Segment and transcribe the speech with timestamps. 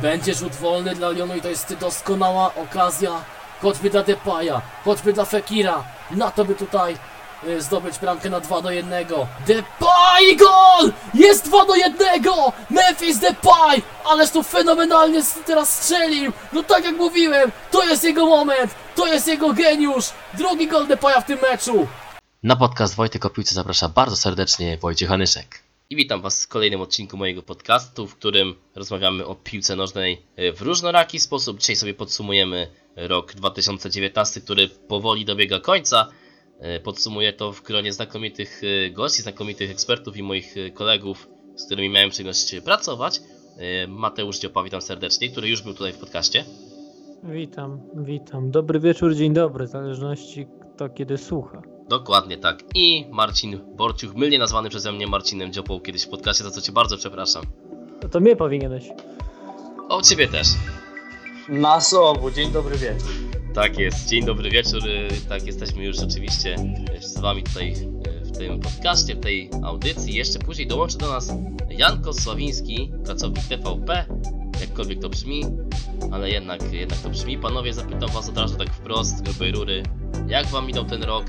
[0.00, 3.24] Będzie rzut wolny dla Lyonu i to jest doskonała okazja,
[3.62, 6.96] choćby dla Depaya, choćby dla Fekira, na to by tutaj
[7.48, 9.06] y, zdobyć bramkę na 2 do 1.
[9.46, 10.92] Depay gol!
[11.14, 11.96] Jest 2 do 1!
[12.70, 13.82] Memphis Depay!
[14.04, 16.32] Ależ tu fenomenalnie teraz strzelił!
[16.52, 20.10] No tak jak mówiłem, to jest jego moment, to jest jego geniusz!
[20.34, 21.86] Drugi gol Depaya w tym meczu!
[22.42, 25.71] Na podcast Wojtek o zaprasza bardzo serdecznie Wojciech Anyszek.
[25.92, 30.52] I witam Was w kolejnym odcinku mojego podcastu, w którym rozmawiamy o piłce nożnej e,
[30.52, 31.60] w różnoraki sposób.
[31.60, 36.08] Dzisiaj sobie podsumujemy rok 2019, który powoli dobiega końca.
[36.58, 41.66] E, Podsumuję to w gronie znakomitych e, gości, znakomitych ekspertów i moich e, kolegów, z
[41.66, 43.20] którymi miałem przyjemność pracować.
[43.58, 46.44] E, Mateusz Dziopa, witam serdecznie, który już był tutaj w podcaście.
[47.22, 48.50] Witam, witam.
[48.50, 51.71] Dobry wieczór, dzień dobry, w zależności kto kiedy słucha.
[51.88, 52.62] Dokładnie tak.
[52.74, 56.72] I Marcin Borciuch, mylnie nazwany przeze mnie Marcinem Dziopą kiedyś w podcaście, za co Cię
[56.72, 57.42] bardzo przepraszam.
[58.02, 58.84] No to mnie powinieneś.
[59.88, 60.46] O Ciebie też.
[61.48, 63.10] Nas obu, dzień dobry wieczór.
[63.54, 64.82] Tak jest, dzień dobry wieczór.
[65.28, 66.56] Tak, jesteśmy już rzeczywiście
[66.96, 70.14] y, z Wami tutaj y, w tym podcaście, w tej audycji.
[70.14, 71.32] Jeszcze później dołączy do nas
[71.70, 74.06] Janko Sławiński, pracownik TVP,
[74.62, 75.44] jakkolwiek to brzmi,
[76.12, 77.38] ale jednak, jednak to brzmi.
[77.38, 79.82] Panowie, zapytam Was od razu tak wprost, z grubej rury,
[80.28, 81.24] jak Wam minął ten rok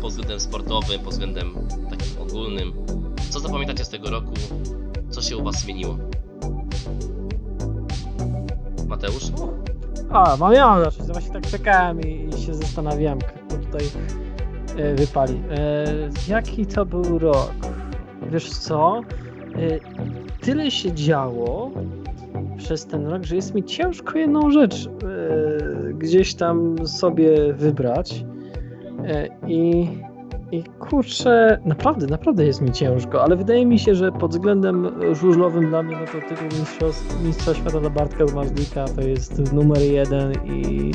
[0.00, 1.54] pod względem sportowym, pod względem
[1.90, 2.72] takim ogólnym?
[3.30, 4.32] Co zapamiętacie z tego roku?
[5.10, 5.98] Co się u Was zmieniło?
[8.88, 9.24] Mateusz?
[10.10, 11.12] A, mam ja mam zacząć.
[11.12, 13.82] Właśnie tak czekałem i, i się zastanawiałem, kto tutaj
[14.76, 15.42] e, wypali.
[15.50, 15.84] E,
[16.28, 17.52] jaki to był rok?
[18.30, 19.00] Wiesz co?
[19.56, 21.70] E, tyle się działo
[22.64, 24.90] przez ten rok, że jest mi ciężko jedną rzecz e,
[25.92, 28.24] gdzieś tam sobie wybrać.
[29.06, 29.88] E, I
[30.52, 35.68] i kurczę, naprawdę, naprawdę jest mi ciężko, ale wydaje mi się, że pod względem żużlowym
[35.68, 40.32] dla mnie no to tytuł mistrzostw, mistrza świata dla Bartka Zmarzlika to jest numer jeden
[40.44, 40.90] i,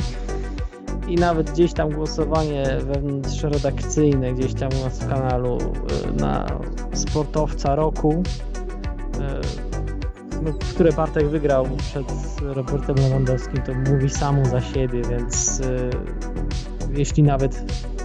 [1.08, 6.46] i nawet gdzieś tam głosowanie wewnątrzredakcyjne gdzieś tam u nas w kanalu y, na
[6.92, 8.22] sportowca roku,
[10.42, 12.06] no, które Bartek wygrał przed
[12.42, 15.90] Robertem Lewandowskim, to mówi samo za siebie, więc y,
[16.94, 17.64] jeśli nawet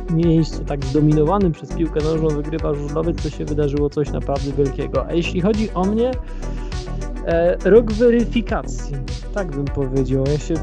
[0.10, 5.06] miejscu tak zdominowanym przez piłkę nożną wygrywa żużlowiec, to się wydarzyło coś naprawdę wielkiego.
[5.08, 6.12] A jeśli chodzi o mnie,
[7.26, 8.96] e, rok weryfikacji,
[9.34, 10.24] tak bym powiedział.
[10.32, 10.54] Ja się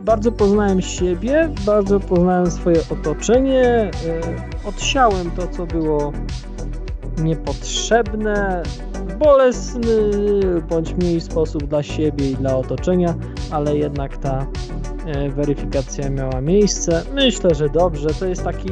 [0.00, 3.90] bardzo poznałem siebie, bardzo poznałem swoje otoczenie, e,
[4.64, 6.12] odsiałem to, co było
[7.22, 8.62] niepotrzebne,
[9.20, 10.10] bolesny
[10.68, 13.14] bądź mniej sposób dla siebie i dla otoczenia,
[13.50, 14.46] ale jednak ta
[15.06, 17.02] e, weryfikacja miała miejsce.
[17.14, 18.08] Myślę, że dobrze.
[18.08, 18.68] To jest taki.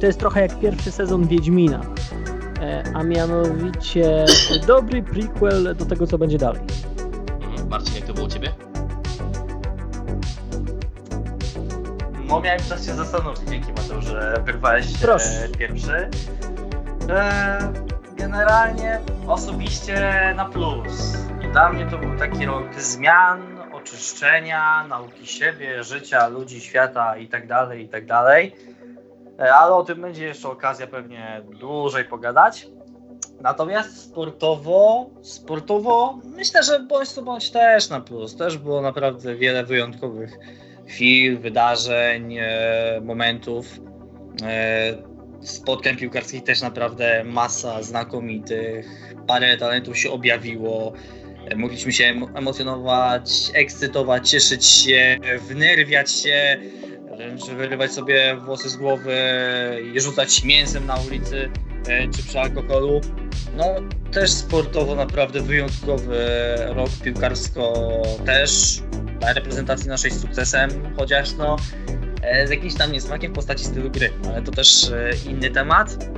[0.00, 1.80] To jest trochę jak pierwszy sezon Wiedźmina.
[2.60, 4.24] E, A mianowicie
[4.66, 6.60] dobry prequel do tego, co będzie dalej.
[7.42, 7.68] Mhm.
[7.68, 8.48] Marcin, jak to było u Ciebie?
[12.28, 15.48] No miałem czas się zastanowić, dzięki Mateusz, że wyrwałeś się Proszę.
[15.58, 16.08] pierwszy.
[17.10, 17.93] E,
[18.24, 19.96] generalnie osobiście
[20.36, 21.16] na plus.
[21.52, 27.46] Dla mnie to był taki rok zmian, oczyszczenia, nauki siebie, życia, ludzi, świata i tak
[27.46, 28.56] dalej, i tak dalej.
[29.38, 32.66] E, Ale o tym będzie jeszcze okazja pewnie dłużej pogadać.
[33.40, 38.36] Natomiast sportowo, sportowo myślę, że bądź to bądź też na plus.
[38.36, 40.38] Też było naprawdę wiele wyjątkowych
[40.86, 43.66] chwil, wydarzeń, e, momentów.
[45.44, 48.86] Spotkań piłkarskich też naprawdę masa znakomitych.
[49.26, 50.92] Parę talentów się objawiło.
[51.56, 55.18] Mogliśmy się emo- emocjonować, ekscytować, cieszyć się,
[55.48, 56.56] wnerwiać się,
[57.16, 59.16] wręcz wyrywać sobie włosy z głowy
[59.94, 61.50] i rzucać mięsem na ulicy
[61.88, 63.00] e, czy przy alkoholu.
[63.56, 63.64] No,
[64.12, 66.18] też sportowo naprawdę wyjątkowy
[66.66, 67.92] rok piłkarsko
[68.26, 68.80] też
[69.20, 71.56] dla reprezentacji naszej z sukcesem, chociaż no
[72.46, 76.08] z jakimś tam niesmakiem w postaci stylu gry, ale to też e, inny temat.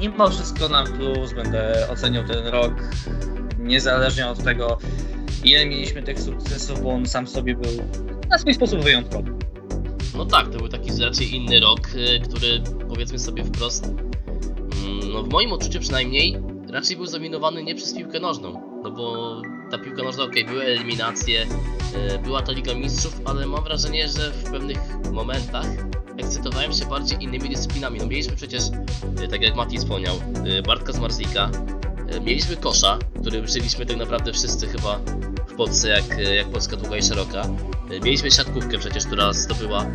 [0.00, 2.74] Mimo wszystko na plus będę oceniał ten rok
[3.58, 4.78] niezależnie od tego
[5.44, 7.72] ile mieliśmy tych sukcesów, bo on sam sobie był
[8.30, 9.32] na swój sposób wyjątkowy.
[10.16, 15.22] No tak, to był taki raczej inny rok, y, który powiedzmy sobie wprost, mm, no
[15.22, 16.36] w moim odczuciu przynajmniej,
[16.72, 18.80] raczej był zaminowany nie przez piłkę nożną.
[18.84, 23.64] No bo ta piłka nożna, okej, były eliminacje, y, była to Liga Mistrzów, ale mam
[23.64, 24.78] wrażenie, że w pewnych
[25.12, 25.66] momentach
[26.18, 27.98] ekscytowałem się bardziej innymi dyscyplinami.
[27.98, 28.62] No mieliśmy przecież,
[29.24, 30.16] y, tak jak Mati wspomniał,
[30.58, 31.50] y, Bartka z Marzlika,
[32.24, 34.98] mieliśmy kosza, który żyliśmy tak naprawdę wszyscy chyba
[35.48, 37.42] w Polsce, jak, jak Polska długa i szeroka.
[38.04, 39.86] Mieliśmy siatkówkę przecież, która zdobyła,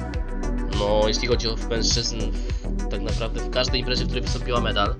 [0.79, 2.17] no jeśli chodzi o mężczyzn,
[2.91, 4.95] tak naprawdę w każdej imprezie, w której wystąpiła medal.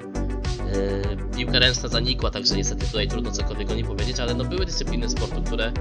[0.74, 4.66] Yy, piłka ręczna zanikła, także niestety tutaj trudno cokolwiek o niej powiedzieć, ale no były
[4.66, 5.72] dyscypliny sportu, które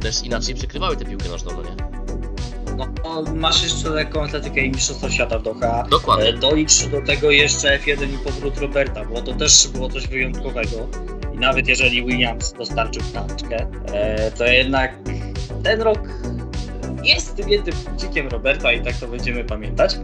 [0.00, 2.04] też inaczej przykrywały tę piłkę nożną, no nie?
[2.76, 5.86] No, masz jeszcze lekką atletykę i mistrzostwo świata w Doha.
[5.90, 6.28] Dokładnie.
[6.28, 10.88] E, Dolicz do tego jeszcze F1 i powrót Roberta, bo to też było coś wyjątkowego.
[11.34, 14.98] I nawet jeżeli Williams dostarczył taczkę, e, to jednak
[15.62, 16.08] ten rok
[17.04, 19.96] jest tym jednym Roberta i tak to będziemy pamiętać.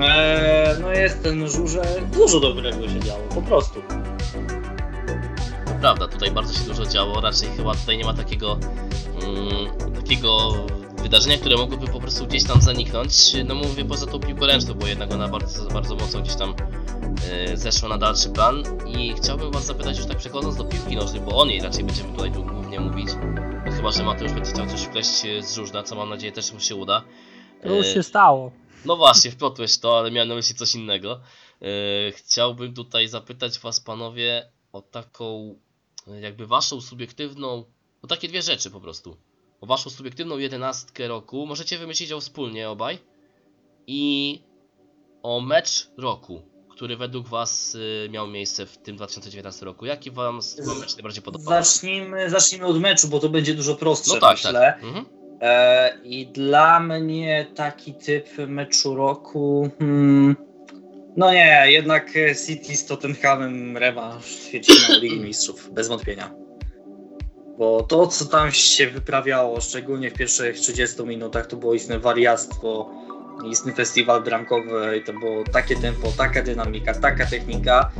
[0.00, 1.82] E, no jest ten żurze,
[2.12, 3.82] dużo dobrego się działo, po prostu.
[5.80, 8.58] Prawda, tutaj bardzo się dużo działo, raczej chyba tutaj nie ma takiego
[9.22, 10.52] mm, takiego
[11.02, 13.32] wydarzenia, które mogłoby po prostu gdzieś tam zaniknąć.
[13.44, 16.54] No mówię poza tą piłką ręczną, bo jednak ona bardzo, bardzo mocno gdzieś tam
[17.30, 21.20] e, zeszła na dalszy plan i chciałbym was zapytać już tak przechodząc do piłki nożnej,
[21.20, 23.08] bo o niej raczej będziemy tutaj tu głównie mówić.
[23.66, 26.52] No, chyba, że Mateusz będzie chciał coś wpleść e, z różna, co mam nadzieję też
[26.52, 27.02] mu się uda.
[27.62, 28.50] To już E, się stało.
[28.84, 31.20] No właśnie, wplotłeś to, ale miałem na myśli coś innego.
[31.62, 31.66] E,
[32.12, 35.54] chciałbym tutaj zapytać was, panowie, o taką,
[36.20, 37.64] jakby waszą subiektywną,
[38.02, 39.16] o takie dwie rzeczy po prostu.
[39.60, 41.46] O waszą subiektywną jedenastkę roku.
[41.46, 42.98] Możecie wymyślić ją wspólnie obaj.
[43.86, 44.42] I
[45.22, 47.76] o mecz roku, który według was
[48.06, 49.86] e, miał miejsce w tym 2019 roku.
[49.86, 51.48] Jaki wam wam mecz najbardziej podobał?
[51.48, 54.52] Zacznijmy, zacznijmy od meczu, bo to będzie dużo prostsze, No tak, myślę.
[54.52, 54.82] tak.
[54.84, 55.04] Mhm.
[55.44, 59.70] E, I dla mnie taki typ meczu roku.
[59.78, 60.36] Hmm,
[61.16, 62.10] no nie, jednak
[62.46, 66.30] City z Tottenhamem rewanż ćwierćfinału Ligi Mistrzów, bez wątpienia.
[67.58, 72.90] Bo to, co tam się wyprawiało, szczególnie w pierwszych 30 minutach, to było istne wariactwo,
[73.50, 77.90] istny festiwal bramkowy i to było takie tempo, taka dynamika, taka technika,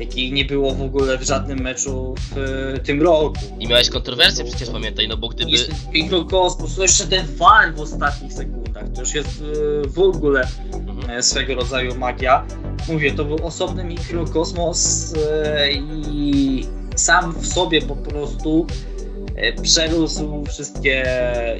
[0.00, 3.40] jakiej nie było w ogóle w żadnym meczu w e, tym roku.
[3.58, 5.56] I miałeś kontrowersję przecież pamiętaj, no bo gdyby...
[5.92, 9.42] Mikrokosmos, to jeszcze ten fal w ostatnich sekundach, to już jest
[9.84, 10.48] e, w ogóle
[10.88, 11.10] Mhm.
[11.18, 12.46] e, swego rodzaju magia.
[12.88, 15.14] Mówię, to był osobny mikrokosmos
[16.10, 16.66] i
[16.96, 18.66] sam w sobie po prostu
[19.62, 21.04] przerósł wszystkie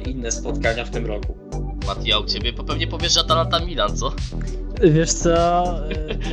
[0.05, 1.44] inne spotkania w tym roku.
[1.87, 4.11] Mati, ja u ciebie pewnie powiesz, że Atalanta Milan, co?
[4.83, 5.31] Wiesz co?
[5.31, 5.81] e,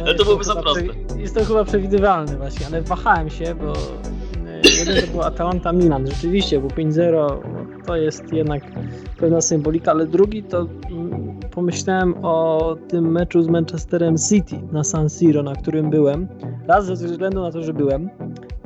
[0.07, 0.83] No to byłoby za proste.
[0.83, 5.73] prze- Jest to chyba przewidywalne właśnie, ale wahałem się, bo e, jeden to był Atalanta
[5.73, 7.39] Milan, rzeczywiście, bo 5-0 no,
[7.87, 8.63] to jest jednak
[9.19, 15.11] pewna symbolika, ale drugi to mm, pomyślałem o tym meczu z Manchesterem City na San
[15.11, 16.29] Siro, na którym byłem.
[16.67, 18.11] Raz ze względu na to, że byłem,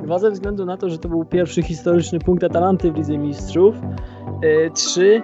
[0.03, 3.75] dwa ze względu na to, że to był pierwszy historyczny punkt Atalanty w Lidze Mistrzów,
[4.43, 5.21] e, trzy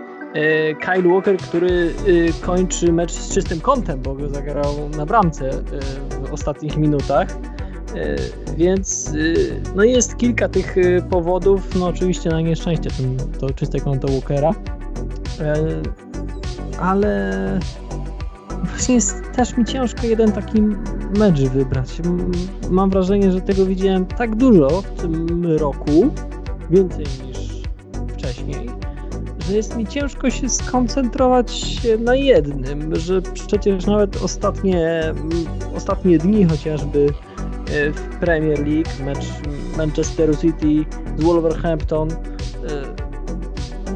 [0.80, 1.94] Kyle Walker, który
[2.30, 5.62] e, kończy mecz z czystym kątem, bo go zagrał na bramce e,
[6.28, 7.28] w ostatnich minutach.
[7.96, 8.16] E,
[8.58, 9.14] Więc e,
[9.76, 14.54] no jest kilka tych e, powodów, no oczywiście na nieszczęście ten, to czyste konto Walkera,
[15.40, 15.82] E,
[16.80, 17.60] ale
[18.64, 20.62] właśnie jest też mi ciężko jeden taki
[21.18, 22.02] mecz wybrać.
[22.70, 26.12] Mam wrażenie, że tego widziałem tak dużo w tym roku,
[26.70, 27.38] więcej niż
[28.14, 28.70] wcześniej,
[29.48, 35.30] że jest mi ciężko się skoncentrować na jednym, że przecież nawet ostatnie, m,
[35.76, 37.08] ostatnie dni chociażby
[37.72, 39.26] e, w Premier League, mecz
[39.78, 40.86] Manchesteru City
[41.18, 42.16] z Wolverhampton, e,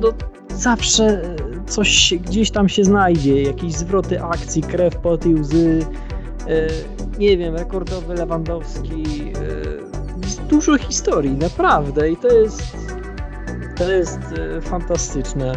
[0.01, 0.13] no
[0.55, 1.35] zawsze
[1.67, 5.85] coś gdzieś tam się znajdzie, jakieś zwroty akcji, krew, pot i łzy,
[6.47, 6.67] e,
[7.19, 9.03] nie wiem, rekordowy Lewandowski,
[10.49, 12.86] dużo historii, naprawdę i to jest
[13.77, 14.19] to jest
[14.57, 15.51] e, fantastyczne.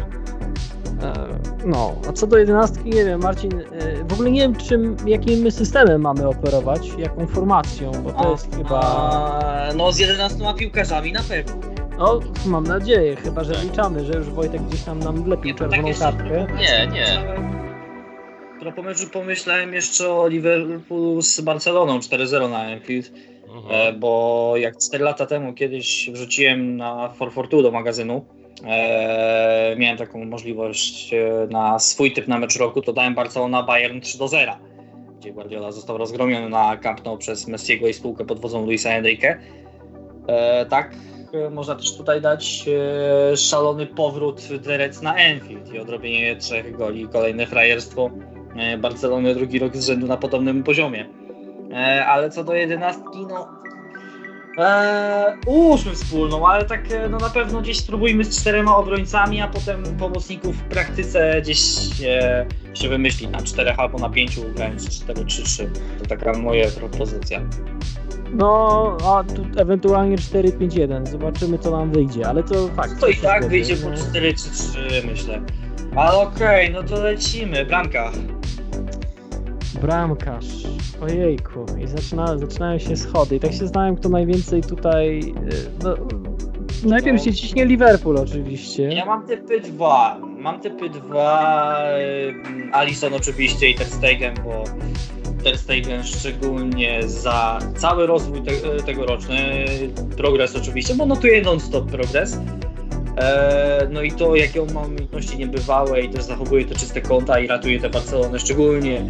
[1.02, 4.96] E, No, a co do jedenastki, nie wiem, Marcin, e, w ogóle nie wiem, czym,
[5.06, 10.38] jakim my systemem mamy operować, jaką formacją, bo to jest chyba, A, no z 11
[10.58, 11.54] piłkarzami na pewno.
[11.98, 13.62] no mam nadzieję, chyba, że Tak.
[13.62, 16.46] liczamy, że już Wojtek gdzieś tam nam wlepił Nie, tak czerwoną jeszcze kartkę.
[16.58, 17.20] Nie, nie.
[18.76, 23.10] Po meczu pomyślałem jeszcze o Liverpoolu z Barceloną 4-0 na Anfield.
[23.54, 23.74] Mhm.
[23.74, 28.24] E, bo jak 4 lata temu kiedyś wrzuciłem na 442 do magazynu,
[28.66, 34.00] e, miałem taką możliwość e, na swój typ na mecz roku, to dałem Barcelona Bayern
[34.00, 34.52] 3 do 0,
[35.20, 39.38] gdzie Guardiola został rozgromiony na Camp Nou przez Messiego i spółkę pod wodzą Luisa Enrique.
[40.26, 40.94] E, tak,
[41.34, 42.64] e, można też tutaj dać
[43.32, 48.10] e, szalony powrót Reds na Anfield i odrobienie trzech goli, kolejne frajerstwo
[48.78, 51.19] Barcelony drugi rok z rzędu na podobnym poziomie.
[51.72, 53.48] E, ale co do jedenastki, no.
[54.58, 59.48] E, ułóżmy wspólną, ale tak e, no na pewno gdzieś spróbujmy z czterema obrońcami, a
[59.48, 61.60] potem pomocników w praktyce gdzieś
[62.06, 65.66] e, się wymyśli na czterech albo na pięciu, grając 4-3-3.
[65.98, 67.40] To taka moja propozycja.
[68.32, 73.00] No, a tu ewentualnie 4-5-1, zobaczymy co nam wyjdzie, ale to fakt.
[73.00, 75.40] To i tak wyjdzie po 4-3-3 myślę.
[75.96, 77.64] Ale okej, no to lecimy.
[77.64, 78.12] Bramka.
[79.74, 80.46] Bramkarz.
[81.00, 81.66] Ojejku.
[81.84, 83.36] I zaczyna, zaczynają się schody.
[83.36, 85.20] I tak się znałem, kto najwięcej tutaj.
[85.20, 85.94] y, No,
[86.90, 87.24] najpierw No.
[87.24, 88.82] się ciśnie Liverpool oczywiście.
[88.82, 90.18] Ja mam typy dwa.
[90.38, 91.76] Mam typy dwa.
[92.28, 94.64] ym, Alisson oczywiście i Ter Stegen, bo
[95.44, 99.64] Ter Stegen szczególnie za cały rozwój te, tegoroczny,
[100.16, 102.38] progres oczywiście, bo notuje non-stop progres.
[103.20, 107.40] E, no i to, jakie on ma umiejętności niebywałe i też zachowuje te czyste konta
[107.40, 109.08] i ratuje te Barcelony, szczególnie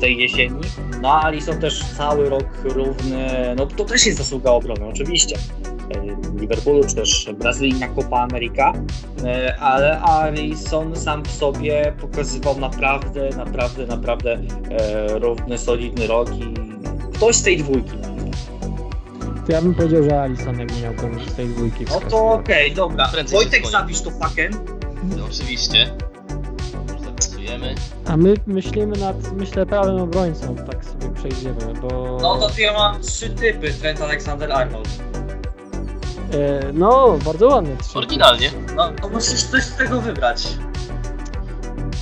[0.00, 0.60] tej jesieni.
[1.02, 5.36] No a Alisson też cały rok równy, no to też jest zasługa obrony oczywiście.
[5.90, 8.72] E, Liverpoolu czy też Brazylii na Copa America,
[9.24, 14.38] E, ale Alisson sam w sobie pokazywał naprawdę, naprawdę, naprawdę
[15.08, 16.54] równy, solidny rok i
[17.14, 18.13] ktoś z tej dwójki.
[19.46, 22.10] To ja bym powiedział, że Alisson jakby miał komuś z tej dwójki No wskazać.
[22.10, 23.08] to okej, dobra.
[23.08, 23.72] Prędzej Wojtek skłonię.
[23.86, 24.52] zapisz to faken.
[25.16, 25.90] No, oczywiście.
[27.04, 27.74] Zapisujemy.
[28.06, 32.18] A my myślimy nad, myślę, prawym obrońcą, tak sobie przejdziemy, bo...
[32.22, 34.88] No to tu ja mam trzy typy, Trent Alexander-Arnold.
[36.32, 37.98] E, no, bardzo ładny trzy.
[37.98, 38.50] Oryginalnie.
[38.76, 40.48] No to musisz coś z tego wybrać.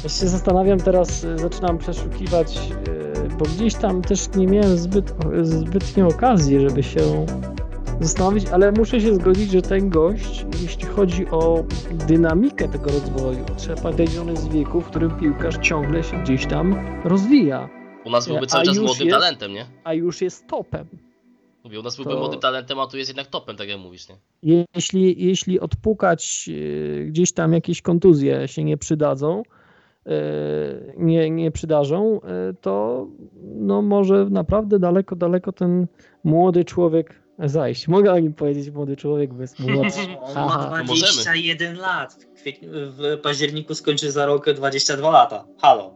[0.05, 5.15] Ja się zastanawiam teraz, e, zaczynam przeszukiwać, e, bo gdzieś tam też nie miałem zbyt,
[5.43, 7.27] zbytnio okazji, żeby się
[8.01, 11.65] zastanowić, ale muszę się zgodzić, że ten gość, jeśli chodzi o
[12.09, 16.23] dynamikę tego rozwoju, trzeba pamiętać, że on jest z wieku, w którym piłkarz ciągle się
[16.23, 16.75] gdzieś tam
[17.05, 17.69] rozwija,
[18.05, 19.19] U nas byłby A cały czas młodym jest?
[19.21, 19.67] talentem, nie?
[19.85, 20.87] a już jest topem.
[21.65, 24.07] Mówię, u nas byłby To- młodym talentem, a tu jest jednak topem, tak jak mówisz,
[24.09, 24.17] nie?
[24.75, 26.51] Jeśli, jeśli odpukać
[27.01, 29.43] e, gdzieś tam jakieś kontuzje się nie przydadzą,
[30.97, 33.07] nie, nie przydarzą, e, to
[33.43, 35.87] no może naprawdę daleko, daleko ten
[36.25, 37.89] młody człowiek zajść.
[37.89, 40.01] Mogę o nim powiedzieć młody człowiek, bo jest młodszy.
[40.21, 41.13] On ma To możemy.
[41.13, 42.15] 21 lat.
[42.15, 45.45] W, kwietniu, w październiku skończy za rok 22 lata.
[45.59, 45.95] Halo.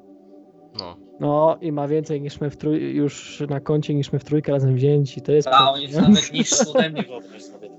[0.79, 0.97] No.
[1.21, 4.53] No i ma więcej niż my w trój, już na koncie niż my w trójkę
[4.53, 5.23] razem wzięci.
[5.23, 7.71] To jest A on jest nawet niższy ode mnie, wyobraź sobie.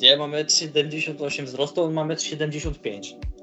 [0.00, 3.35] Ja mam 1,78 wzrostu, on ma 1,75 m.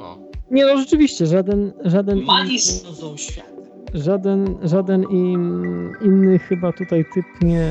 [0.00, 0.18] No.
[0.50, 3.46] Nie no, rzeczywiście, żaden, żaden, Malisz są świat.
[3.94, 5.64] żaden, żaden in,
[6.04, 7.70] inny chyba tutaj typ nie...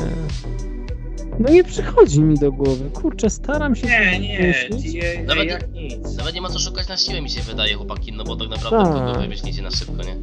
[1.40, 2.90] No nie przychodzi mi do głowy.
[2.94, 3.88] Kurczę, staram się...
[3.88, 4.54] Nie, nie,
[4.94, 6.18] nie, Nawet- jak nic.
[6.18, 8.94] Nawet nie ma co szukać na siłę, mi się wydaje, chłopaki, no bo tak naprawdę
[8.94, 9.06] Tak.
[9.08, 10.16] kogo wymyślicie na szybko, nie?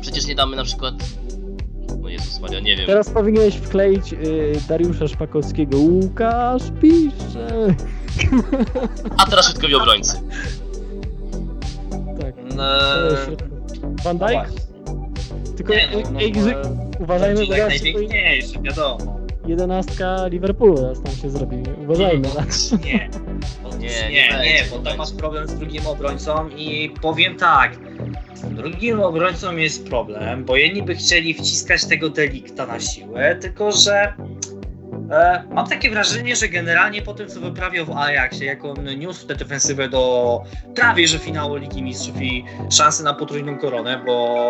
[0.00, 0.94] Przecież nie damy na przykład...
[2.02, 2.86] No Jezus Maria, nie wiem.
[2.86, 5.78] Teraz powinieneś wkleić y, Dariusza Szpakowskiego.
[5.78, 7.74] Łukasz pisze.
[9.18, 10.20] A teraz środkowi obrońcy.
[12.20, 12.34] Tak.
[12.56, 12.64] No.
[14.04, 14.40] Van no Dijk?
[15.56, 16.20] Tylko Nie, no, no,
[16.64, 19.20] no, uważajmy, bo najpiękniejszy, wiadomo.
[19.46, 21.56] jedenastka Liverpoolu teraz tam się zrobi.
[21.82, 22.28] Uważajmy.
[22.34, 22.40] No,
[22.84, 23.10] Nie,
[23.78, 27.76] Nie, nie, nie nie, bo tam masz problem z drugim obrońcą i powiem tak.
[28.34, 33.72] Z drugim obrońcą jest problem, bo jedni by chcieli wciskać tego delikta na siłę, tylko
[33.72, 34.12] że
[35.10, 39.26] e, mam takie wrażenie, że generalnie po tym, co wyprawiał w Ajaxie, jak on niósł
[39.26, 40.42] tę defensywę do
[40.74, 44.46] prawie że finału Ligi Mistrzów i szansy na potrójną koronę, bo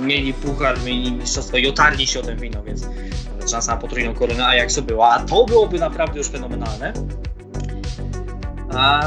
[0.00, 2.86] mieli puchar, mieli mistrzostwo i otarli się o ten finał, więc
[3.50, 6.92] szansa na potrójną koronę Ajaxu była, a to byłoby naprawdę już fenomenalne.
[8.74, 9.02] A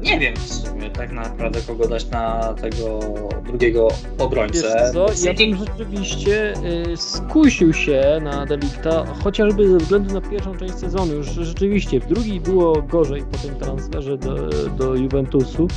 [0.00, 2.98] nie wiem w sumie tak naprawdę kogo dać na tego
[3.46, 4.90] drugiego Wiesz obrońcę.
[4.92, 6.54] co, ja bym rzeczywiście
[6.92, 11.12] y, skusił się na Delikta, chociażby ze względu na pierwszą część sezonu.
[11.14, 14.34] Już rzeczywiście w drugiej było gorzej po tym transferze do,
[14.70, 15.68] do Juventusu,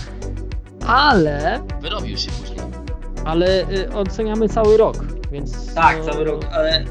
[0.87, 2.59] ale, Wyrobił się później.
[3.25, 4.97] ale y, oceniamy cały rok,
[5.31, 5.73] więc...
[5.73, 6.85] Tak, no, cały rok, ale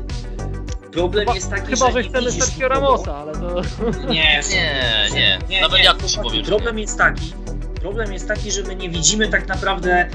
[0.93, 2.75] problem Chyba, jest taki, chyba że nie chcemy widzisz Sergio nikogo.
[2.75, 3.63] Ramosa, ale to...
[4.09, 5.61] Nie, Nie, nie.
[5.61, 7.33] Nawet jak to ci powiem, że Problem jest taki,
[7.81, 10.07] problem jest taki, że my nie widzimy tak naprawdę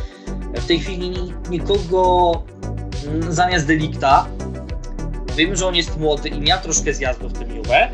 [0.56, 2.32] w tej chwili ni- nikogo
[3.08, 4.26] mm, zamiast Delikta.
[5.36, 7.92] Wiemy, że on jest młody i miał troszkę zjazdu w tym Juve,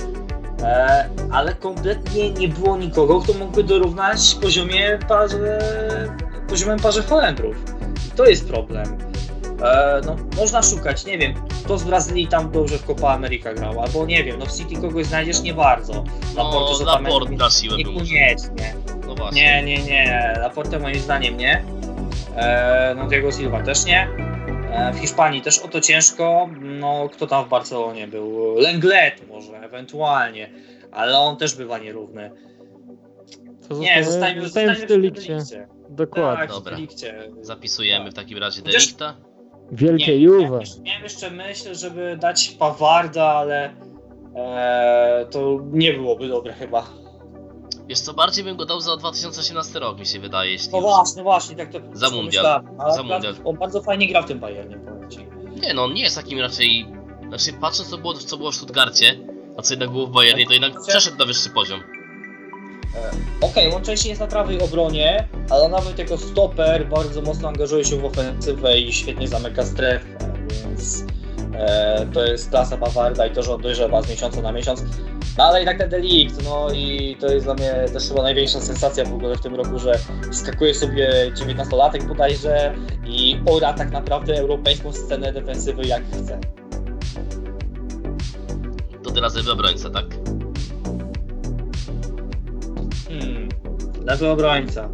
[0.64, 5.60] e, ale kompletnie nie było nikogo, kto mógłby dorównać poziomie parze,
[6.50, 7.56] poziomem parze Holendrów.
[8.08, 9.11] I to jest problem.
[9.64, 11.34] E, no, można szukać, nie wiem,
[11.66, 14.82] kto z Brazylii tam dobrze w Copa America grał, albo nie wiem, no w City
[14.82, 16.04] kogoś znajdziesz nie bardzo.
[16.36, 17.92] No, Laporte na siłę był.
[17.94, 18.76] Niekoniecznie.
[19.08, 19.42] No właśnie.
[19.42, 20.34] Nie, nie, nie.
[20.42, 21.64] Laporte moim zdaniem nie.
[22.36, 24.08] E, no Diego Silva też nie.
[24.72, 26.50] E, w Hiszpanii też o to ciężko.
[26.62, 28.56] No kto tam w Barcelonie był?
[28.56, 30.50] Lenglet może, ewentualnie.
[30.92, 32.32] Ale on też bywa nierówny.
[33.70, 35.66] to Nie, zostajemy- zostańmy, zostajemy zostańmy w Delikcie.
[35.90, 36.38] Dokładnie.
[36.48, 36.72] Tak, Dobra.
[36.72, 37.30] w Delikcie.
[37.42, 39.16] Zapisujemy w takim razie Chociaż- Delikta.
[39.72, 40.40] Wielkie Nie, Juve.
[40.42, 43.74] Miałem jeszcze, miałem jeszcze myśl, żeby dać Pawarda, ale
[44.36, 46.86] e, to nie byłoby dobre chyba.
[47.88, 50.86] Wiesz co, bardziej bym go dał za 2018 rok, mi się wydaje, jeśli No już.
[50.86, 52.64] właśnie, właśnie, tak to Za mundial.
[52.96, 53.36] Za mundial.
[53.46, 55.18] On bardzo fajnie gra w tym Bayernie, powiem ci.
[55.62, 56.88] Nie no, on nie jest takim raczej...
[57.28, 59.16] Znaczy, patrząc co było, co było w Stuttgarcie,
[59.58, 61.80] A co jednak było w Bayernie, to jednak przeszedł na wyższy poziom.
[63.42, 67.98] Okej, on częściej jest na prawej obronie, ale nawet jako stoper bardzo mocno angażuje się
[67.98, 70.06] w ofensywę i świetnie zamyka strefę,
[70.50, 71.06] więc
[71.54, 74.84] e, to jest klasa Bawarda i to, że on dojrzewa z miesiąca na miesiąc.
[75.38, 79.06] No ale jednak ten delikt, no i to jest dla mnie też chyba największa sensacja
[79.06, 80.00] w ogóle w tym roku, że
[80.32, 86.40] skakuje sobie 19-latek bodajże i ora tak naprawdę europejską scenę defensywy jak chce.
[89.04, 90.21] To teraz lewy obrońca, tak?
[93.20, 93.50] Hmm,
[94.06, 94.90] lewy obrońca.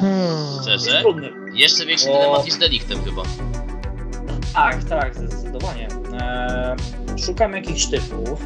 [0.00, 0.62] Hmm.
[0.62, 1.00] Szczerze?
[1.00, 1.30] Trudny.
[1.54, 2.18] Jeszcze większy O.
[2.18, 3.22] dylemat niż deliktem chyba.
[4.54, 5.88] Tak, tak, zdecydowanie.
[6.20, 6.76] Eee,
[7.26, 8.42] szukam jakichś typów.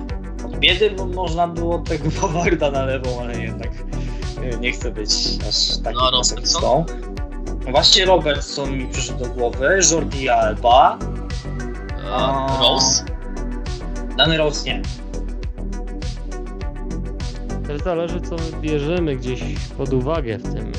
[0.46, 3.68] Od biedy bo można było tego Bawarda na lewą, ale jednak
[4.42, 5.10] e, nie chcę być
[5.48, 6.84] aż takim No, masochistą.
[7.70, 10.98] Właśnie Robertson mi przyszedł do głowy, Jordi Alba,
[12.12, 12.60] A, A.
[12.60, 13.04] Rose?
[14.16, 14.82] Dany Rose nie.
[17.72, 19.42] Też zależy co my bierzemy gdzieś
[19.78, 20.72] pod uwagę w tym,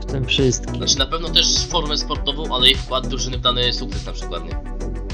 [0.00, 0.76] w tym wszystkim.
[0.76, 4.44] Znaczy na pewno też formę sportową, ale i wkład drużyny w dany sukces na przykład,
[4.44, 4.60] nie?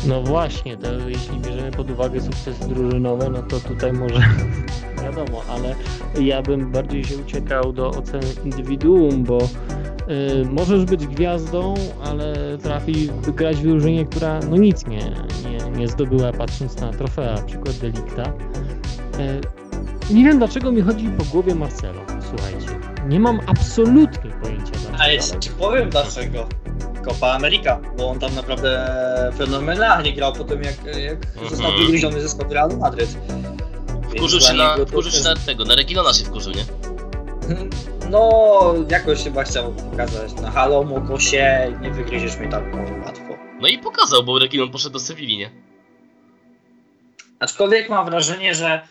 [0.06, 4.20] No właśnie, to jeśli bierzemy pod uwagę sukcesy drużynowe, no to tutaj może
[5.02, 5.74] wiadomo, ale
[6.20, 13.10] ja bym bardziej się uciekał do oceny indywiduum, bo y, możesz być gwiazdą, ale trafi
[13.36, 15.12] grać w drużynie, która no nic nie,
[15.50, 18.32] nie, nie zdobyła patrząc na trofea, przykład Delikta.
[19.18, 19.63] Y,
[20.10, 22.80] nie wiem dlaczego mi chodzi po głowie Marcelo, słuchajcie.
[23.08, 24.96] Nie mam absolutnie pojęcia dlaczego.
[24.98, 26.48] Ale ci, ci powiem dlaczego.
[27.04, 28.88] Copa America, bo on tam naprawdę
[29.38, 31.48] fenomenalnie grał po tym jak, jak Mhm.
[31.50, 33.16] został wygryziony ze składu Realu Madryt.
[34.16, 36.64] Wkurzył się, na, to wkurzył się na tego, na Regilona się wkurzył, nie?
[38.10, 42.64] No, jakoś chyba chciał pokazać na halo, Mokosie, nie wygryziesz mnie tak
[43.04, 43.24] łatwo.
[43.60, 45.50] No i pokazał, bo Regilon poszedł do Sewilli, nie?
[47.40, 48.82] Aczkolwiek mam wrażenie, że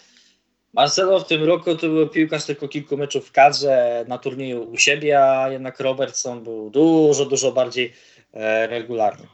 [0.74, 4.77] Marcelo w tym roku to był piłkarz tylko kilku meczów w kadrze na turnieju u
[4.77, 7.93] siebie, a jednak Robertson był dużo, dużo bardziej
[8.34, 9.28] e, regularny.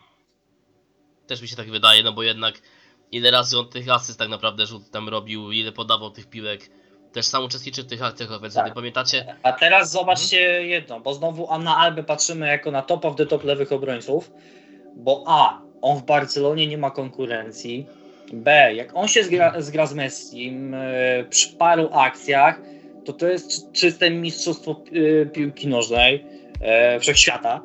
[1.28, 2.62] Też mi się tak wydaje, no bo jednak
[3.12, 6.70] ile razy on tych asyst tak naprawdę rzut tam robił, ile podawał tych piłek.
[7.12, 8.74] Też sam uczestniczył w tych akcjach ofensywnych, Tak.
[8.74, 9.36] pamiętacie?
[9.44, 13.44] A teraz zobaczcie jedno, bo znowu na Albę patrzymy jako na top of the top
[13.44, 14.32] lewych obrońców,
[14.96, 17.88] bo A, on w Barcelonie nie ma konkurencji,
[18.34, 20.76] B, jak on się zgra, zgra z Messim
[21.30, 22.62] przy paru akcjach,
[23.06, 24.82] to to jest czy- czyste mistrzostwo
[25.22, 26.26] e, piłki nożnej
[26.62, 27.62] e, wszechświata.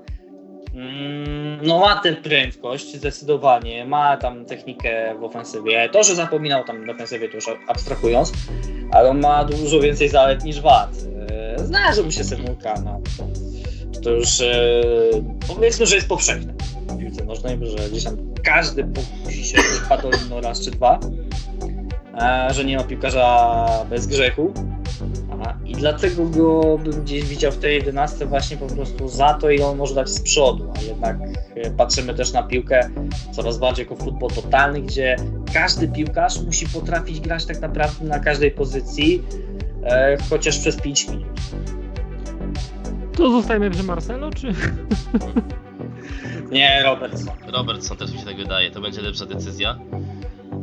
[0.75, 5.89] Mm, No ma tę prędkość zdecydowanie, ma tam technikę w ofensywie.
[5.93, 8.33] To, że zapominał tam w defensywie, to już abstrahując,
[8.91, 10.91] ale on ma dużo więcej zalet niż wad.
[11.31, 13.01] E, Zdarza mu się Semulka, no.
[14.03, 14.83] To już e,
[15.49, 16.55] powiedzmy, że jest powszechne
[16.89, 21.01] w piłce nożnej, że gdzieś tam każdy pokusi się Patolino raz czy dwa,
[22.21, 24.53] e, że nie ma piłkarza bez grzechu.
[25.65, 29.67] I dlatego go bym gdzieś widział w tej 11 właśnie po prostu za to, ile
[29.67, 31.17] on może dać z przodu, a jednak
[31.55, 32.91] e, patrzymy też na piłkę
[33.33, 35.17] coraz bardziej jako futbol totalny, gdzie
[35.55, 39.23] każdy piłkarz musi potrafić grać tak naprawdę na każdej pozycji,
[39.85, 41.27] e, chociaż przez 5 minut.
[43.17, 44.55] To zostajemy przy Marcelo, czy...
[46.51, 47.35] Nie, Robertson.
[47.47, 49.79] Robertson też mi się tak wydaje, to będzie lepsza decyzja.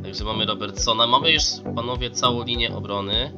[0.04, 1.44] Także mamy Robertsona, mamy już
[1.76, 3.34] panowie całą linię obrony.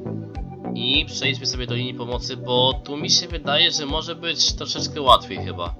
[0.74, 5.00] I przejdźmy sobie do linii pomocy, bo tu mi się wydaje, że może być troszeczkę
[5.00, 5.74] łatwiej chyba.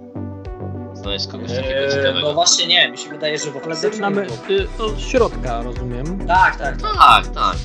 [0.95, 2.21] Znaleźć kogoś takiego E, ciekawego.
[2.29, 3.91] no właśnie nie, mi się wydaje, że w Ale ofensywie...
[3.91, 6.27] zaczynamy y, od środka, rozumiem.
[6.27, 6.95] Tak, tak, tak.
[6.99, 7.57] Tak, tak.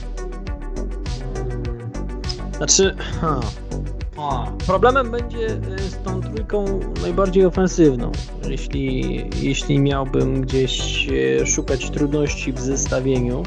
[2.57, 3.39] Znaczy, ha,
[4.65, 6.65] problemem będzie y, z tą trójką
[7.01, 8.11] najbardziej ofensywną.
[8.49, 13.43] Jeśli, jeśli miałbym gdzieś y, szukać trudności w zestawieniu,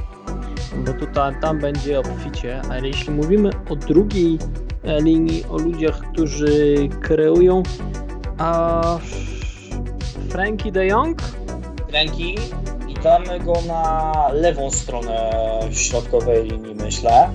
[0.87, 4.39] bo tutaj tam będzie obficie, ale jeśli mówimy o drugiej
[4.85, 7.63] e, linii, o ludziach, którzy kreują,
[8.39, 8.83] a
[10.29, 11.23] Frankie de Jong?
[11.93, 12.35] ręki
[12.89, 15.31] i damy go na lewą stronę
[15.71, 17.31] środkowej linii, myślę.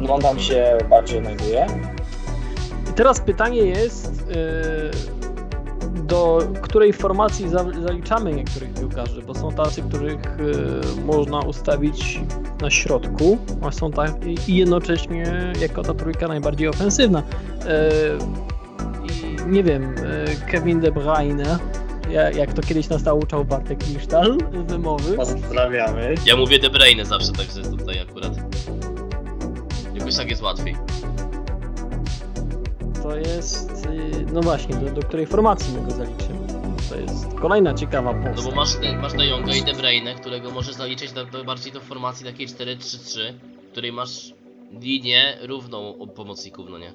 [0.00, 1.66] No on tam się bardziej znajduje.
[2.90, 5.18] I teraz pytanie jest, y,
[6.02, 12.20] do której formacji za- zaliczamy niektórych piłkarzy, bo są tacy, których y, można ustawić
[12.60, 14.10] na środku, a są tak
[14.48, 17.18] i jednocześnie jako ta trójka najbardziej ofensywna.
[17.18, 17.22] Y,
[19.04, 19.94] I nie wiem,
[20.50, 21.58] Kevin De Bruyne,
[22.10, 26.14] ja- jak to kiedyś nas nauczał Bartek Lisztal z wymowy, Pozdrawiamy.
[26.26, 28.32] Ja mówię De Bruyne zawsze, także tutaj akurat.
[29.98, 30.76] Jakoś tak jest łatwiej.
[33.02, 36.38] to jest, y, no właśnie, do, do której formacji my go zaliczymy.
[36.88, 38.50] To jest kolejna ciekawa No postać.
[38.50, 41.80] bo masz, masz De Jonga i De Bruyne, którego możesz zaliczyć do, do bardziej do
[41.80, 43.18] formacji takiej 4-3-3,
[43.68, 44.34] w której masz
[44.80, 46.92] linię równą od pomocników, no nie?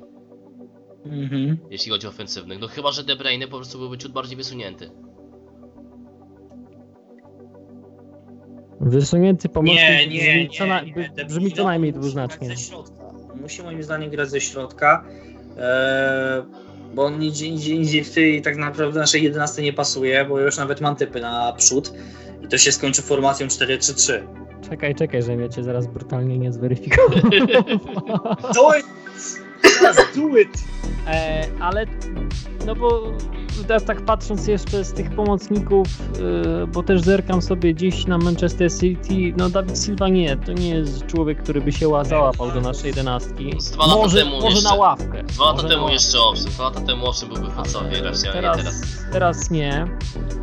[1.05, 1.57] Mhm.
[1.69, 2.59] Jeśli chodzi o ofensywnych.
[2.59, 4.91] No chyba, że De Bruyne po prostu byłby ciut bardziej wysunięty.
[8.83, 10.81] Wysunięty pomocnik Nie, nie, brzmi, nie, co na,
[11.27, 12.47] brzmi co najmniej dwuznacznie.
[12.47, 13.03] grać Ze środka.
[13.41, 15.03] Musi moim zdaniem grać ze środka,
[15.57, 16.43] e,
[16.95, 20.57] bo on nigdzie, nigdzie, nigdzie w tej tak naprawdę naszej 11 nie pasuje, bo już
[20.57, 21.93] nawet mam typy na przód
[22.43, 24.13] i to się skończy formacją 4-3-3.
[24.69, 27.19] Czekaj, czekaj, że mnie cię zaraz brutalnie nie zweryfikował.
[28.55, 28.85] Do it!
[29.81, 30.49] Just do it!
[31.07, 31.85] E, ale
[32.65, 33.11] no bo
[33.67, 35.87] teraz tak patrząc jeszcze z tych pomocników,
[36.63, 40.69] e, bo też zerkam sobie dziś na Manchester City, no Dawid Silva nie, to nie
[40.69, 43.53] jest człowiek, który by się ła- załapał do naszej jedenastki.
[43.59, 44.69] Z dwa lata Może, temu może jeszcze.
[44.69, 45.23] na ławkę.
[45.23, 48.81] Dwa lata temu jeszcze owszem, dwa lata temu owszem byłby raczej, ale nie Teraz, teraz.
[49.11, 49.87] teraz nie.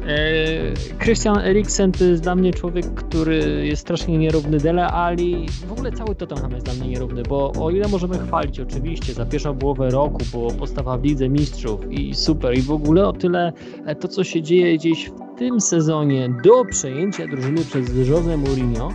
[0.06, 5.46] E, Christian Eriksen to jest dla mnie człowiek, który jest strasznie nierówny Dele Ali.
[5.68, 9.26] W ogóle cały Tottenham jest dla mnie nierówny, bo o ile możemy chwalić oczywiście za
[9.26, 13.52] pierwszą połowę roku, było postawa w Lidze Mistrzów i super i w ogóle o tyle
[13.86, 18.92] e, to, co się dzieje gdzieś w tym sezonie do przejęcia drużyny przez Jose Mourinho,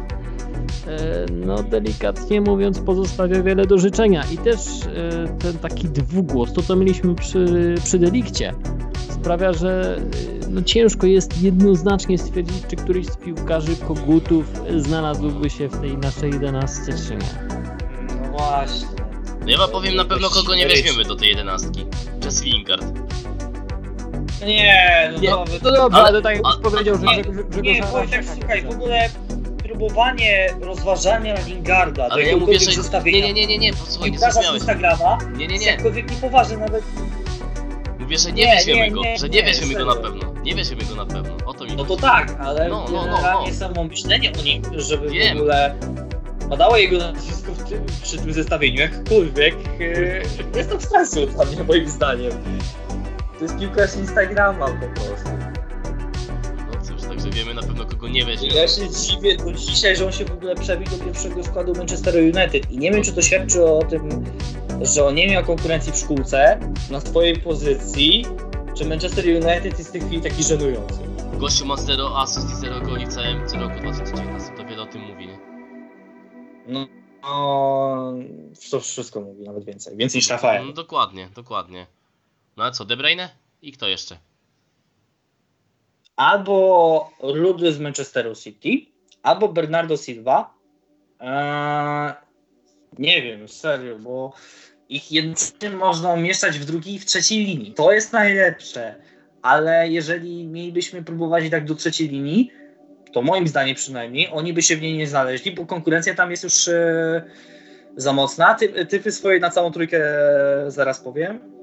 [0.87, 6.61] e, no delikatnie mówiąc pozostawia wiele do życzenia i też e, ten taki dwugłos, to
[6.61, 8.53] co mieliśmy przy, przy delikcie,
[9.09, 9.99] sprawia, że
[10.49, 14.45] no ciężko jest jednoznacznie stwierdzić, czy któryś z piłkarzy kogutów
[14.77, 17.55] znalazłby się w tej naszej 11 czy nie.
[18.21, 18.87] No właśnie.
[19.41, 21.85] No ja wam powiem na pewno kogo nie weźmiemy do tej jedenastki.
[22.25, 22.85] Jess Lingard.
[24.45, 25.53] Nie, no Nie, dobra.
[25.63, 28.23] no dobra, Ale- ale tak jak a- powiedział, że, nie, że, że Nie, go Wojtek,
[28.39, 29.09] słuchaj, w ogóle
[29.57, 32.81] próbowanie rozważania Lingarda do Ale ja mówię, jakiegokolwiek że...
[32.83, 34.61] zestawienia Nie, nie, nie, nie, nie, posłuchaj, nie piłkarza z zrozumiałeś.
[34.61, 35.71] Instagrama Nie, nie, jest nie.
[35.71, 36.83] jakkolwiek niepoważny nawet.
[37.99, 40.09] Mówię, że nie Nie, weźmiemy nie, go, nie, że nie nie, weźmiemy go na serio.
[40.11, 40.41] pewno.
[40.43, 43.05] Nie weźmiemy go na pewno, o to mi No to tak, ale No, no, no,
[43.05, 43.55] generalnie no.
[43.57, 45.37] samo myślenie o nim, żeby Wiem.
[45.37, 45.75] w ogóle
[46.49, 49.55] padało jego nazwisko w tym, przy tym zestawieniu, jakkolwiek,
[50.53, 52.31] e, jest to stresu dla mnie, moim zdaniem.
[53.37, 55.29] To jest piłkarz Instagrama po prostu.
[56.73, 58.55] No cóż, także wiemy na pewno kogo nie weźmiemy.
[58.55, 62.15] Ja się dziwię do dzisiaj, że on się w ogóle przebił do pierwszego składu Manchester
[62.15, 64.23] United i nie wiem, czy to świadczy o tym,
[64.81, 66.59] że on nie miał konkurencji w szkółce
[66.91, 68.25] na swojej pozycji,
[68.77, 70.99] czy Manchester United jest w tej chwili taki żenujący.
[71.33, 75.01] Gościu ma 0 asyst i 0 goli w całym roku 2019, to wiele o tym
[75.01, 75.39] mówi, nie?
[76.67, 76.87] No,
[77.23, 78.13] no
[78.71, 79.97] to wszystko mówi, nawet więcej.
[79.97, 80.65] Więcej niż Rafael.
[80.67, 81.87] No, dokładnie, dokładnie.
[82.57, 83.29] No ale co, De Bruyne?
[83.61, 84.17] I kto jeszcze?
[86.15, 88.85] Albo Rudy z Manchesteru City,
[89.23, 90.53] albo Bernardo Silva.
[91.19, 92.13] Eee,
[92.99, 94.33] nie wiem, serio, bo
[94.89, 97.73] ich jednocześnie można umieszczać w drugiej i w trzeciej linii.
[97.73, 98.95] To jest najlepsze,
[99.41, 102.51] ale jeżeli mielibyśmy próbować tak do trzeciej linii,
[103.13, 106.43] to moim zdaniem przynajmniej oni by się w niej nie znaleźli, bo konkurencja tam jest
[106.43, 107.23] już e,
[107.95, 108.53] za mocna.
[108.53, 111.54] Ty, typy swoje na całą trójkę e, zaraz powiem.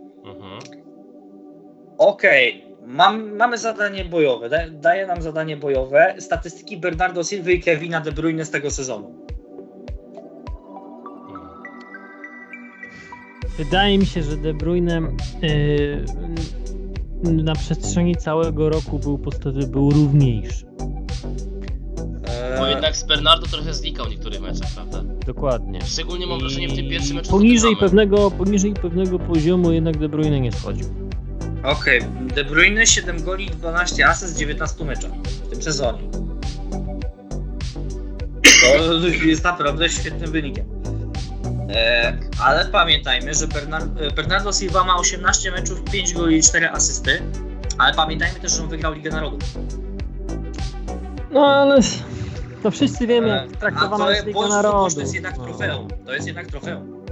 [2.02, 4.48] Okej, mam, mamy zadanie bojowe.
[4.48, 6.14] Da, daje nam zadanie bojowe.
[6.18, 9.26] Statystyki Bernardo Silva i Kevina De Bruyne z tego sezonu.
[13.58, 15.00] Wydaje mi się, że De Bruyne
[15.42, 16.04] yy,
[17.42, 20.66] na przestrzeni całego roku był podstawy był równiejszy.
[22.58, 25.02] Bo Eee, jednak z Bernardo trochę znikał w niektórych meczach, prawda?
[25.26, 25.80] Dokładnie.
[25.84, 30.40] Szczególnie mam wrażenie w tym pierwszym meczu Poniżej pewnego, poniżej pewnego poziomu jednak De Bruyne
[30.40, 31.01] nie schodził.
[31.64, 32.00] Okej,
[32.34, 35.98] De Bruyne 7 goli, 12 asyst w 19 meczach w tym sezonie.
[38.62, 40.64] To jest naprawdę świetnym wynikiem.
[41.74, 47.22] Eee, ale pamiętajmy, że Bernar- Bernardo Silva ma 18 meczów, 5 goli i 4 asysty.
[47.78, 49.40] Ale pamiętajmy też, że on wygrał Ligę Narodów.
[51.30, 51.78] No ale
[52.62, 54.94] to wszyscy wiemy, Eee, jak traktowana a jest to, Liga bądź co Narodów.
[54.94, 55.44] to jest jednak No.
[55.44, 55.88] trofeum.
[56.06, 57.02] To jest jednak trofeum.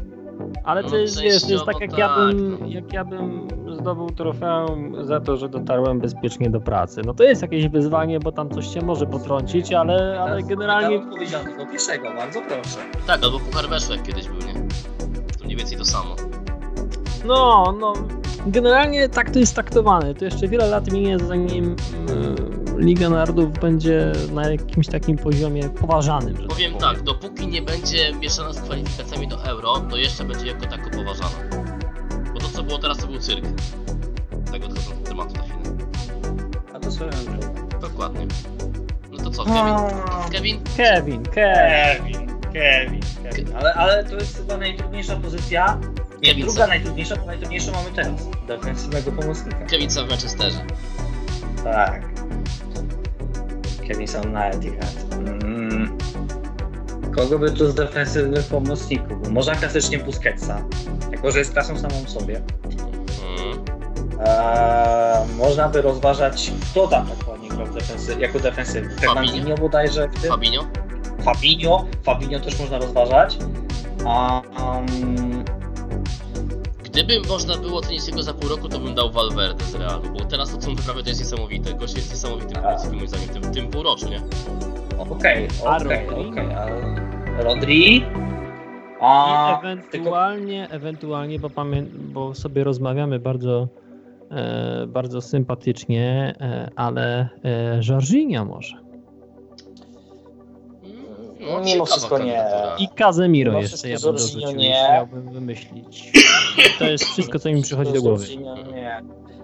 [0.64, 2.66] Ale No, to jest, wiesz, to jest tak częściowo jak ja, bym, tak, no.
[2.68, 3.48] jak ja bym
[3.80, 7.02] zdobył trofeum za to, że dotarłem bezpiecznie do pracy.
[7.06, 11.66] No to jest jakieś wyzwanie, bo tam coś się może potrącić, ale, ale generalnie odpowiedzialnego
[11.66, 12.78] pierwszego, bardzo proszę.
[13.06, 14.54] Tak, albo Puchar Weszło jak kiedyś był, nie?
[15.38, 16.16] To mniej więcej to samo.
[17.26, 17.92] No, no,
[18.46, 20.14] generalnie tak to jest traktowane.
[20.14, 21.76] To jeszcze wiele lat minie, zanim
[22.76, 26.36] e, Liga Narodów będzie na jakimś takim poziomie poważanym.
[26.36, 26.94] że Powiem powiem.
[26.94, 31.30] tak, dopóki nie będzie mieszana z kwalifikacjami do Euro, to jeszcze będzie jako tako poważana.
[32.70, 33.44] To było teraz to był cyrk.
[34.52, 35.76] Tak odchodząc od tematu na chwilę.
[36.74, 37.68] A to swoją drogą.
[37.80, 38.26] Dokładnie.
[39.10, 39.74] No to co, Kevin?
[40.32, 40.60] Kevin?
[40.76, 42.04] Kevin, Kevin.
[42.04, 43.56] Kevin, Kevin, Kevin.
[43.56, 45.78] Ale, ale to jest chyba najtrudniejsza pozycja.
[46.22, 48.28] Nie, Kevin druga najtrudniejsza, bo najtrudniejszą mamy teraz.
[48.46, 49.66] Defensywnego pomocnika.
[49.66, 50.64] Kevin co w Manchesterze.
[51.64, 52.02] Tak.
[53.88, 54.94] Kiedy są na Etihad.
[55.12, 55.98] Mm.
[57.16, 59.30] Kogo by tu z defensywnych pomocników?
[59.30, 60.62] Można klasycznie Busquetsa,
[61.24, 62.36] że jest klasą samą w sobie.
[62.36, 63.64] Mm.
[64.26, 68.96] Eee, można by rozważać, kto tam dokładnie grał defensy- jako defensywny.
[68.96, 70.30] Fernandinho bodajże w tym.
[70.30, 70.66] Fabinho?
[71.24, 71.84] Fabinho.
[72.02, 73.38] Fabinho też można rozważać.
[74.06, 75.44] A, um,
[76.84, 80.24] Gdyby można było ocenić jego za pół roku, to bym dał Valverde z Realu, bo
[80.24, 81.74] teraz to co on wyprawia to jest niesamowite.
[81.74, 82.62] Gość jest niesamowitym A.
[82.62, 84.20] pomocnikiem moim zdaniem, w tym, tym półroczu, nie?
[84.98, 86.06] Okej, A okej,
[87.38, 88.06] Rodri?
[89.00, 89.60] A?
[89.62, 91.82] I ewentualnie, ewentualnie, bo, pamię...
[91.82, 93.68] bo sobie rozmawiamy bardzo,
[94.30, 98.76] e, bardzo sympatycznie, e, ale e, Jorginho może.
[101.40, 102.44] No, Mimo wszystko nie.
[102.78, 104.68] I Casemiro Mimo jeszcze ja bym dorzucił, nie.
[104.68, 106.12] jeśli miałbym wymyślić.
[106.78, 108.24] To jest wszystko, co mi przychodzi do głowy.
[108.24, 109.02] Jorginho Nie.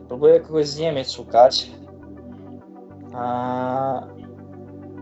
[0.08, 1.70] Próbuję kogoś z Niemiec szukać.
[3.14, 4.02] A,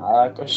[0.06, 0.54] a jakoś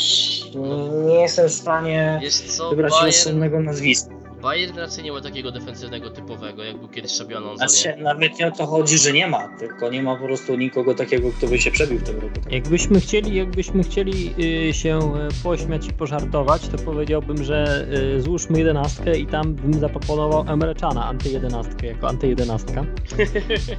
[1.05, 4.16] nie jestem w stanie Wiesz co, wybrać Bayern, rozsądnego nazwiska.
[4.41, 7.57] Bayern raczej nie ma takiego defensywnego typowego, jak był kiedyś nie?
[7.57, 10.93] Znaczy, nawet nie o to chodzi, że nie ma, tylko nie ma po prostu nikogo
[10.93, 12.33] takiego, kto by się przebił w tym roku.
[12.49, 14.33] Jakbyśmy chcieli, jakbyśmy chcieli
[14.69, 19.73] y, się y, pośmiać i pożartować, to powiedziałbym, że y, złóżmy jedenastkę i tam bym
[19.73, 22.85] zaproponował Emre Cana antyjedenastkę, jako antyjedenastka.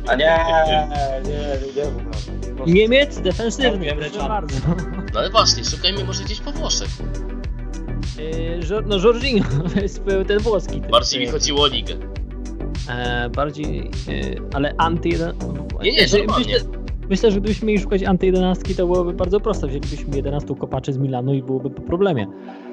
[0.06, 0.88] A nie, nie,
[1.24, 1.82] nie,
[2.66, 2.72] nie.
[2.72, 4.56] Niemiec defensywny, proszę bardzo.
[5.14, 6.88] No ale właśnie, szukajmy może gdzieś po Włoszech.
[8.18, 10.80] Y, Żor- no Jorginho, to jest ten włoski.
[10.80, 11.94] Bardziej mi chodziło o ligę.
[12.90, 15.32] E, bardziej, y, ale antyjeden...
[15.82, 16.54] Nie, nie, Myślę- normalnie.
[16.54, 16.68] Myślę,
[17.10, 19.66] myślę, że gdybyśmy mieli szukać antyjedenastki, to byłoby bardzo proste.
[19.66, 22.26] Wzięlibyśmy 11 kopaczy z Milanu i byłoby po problemie.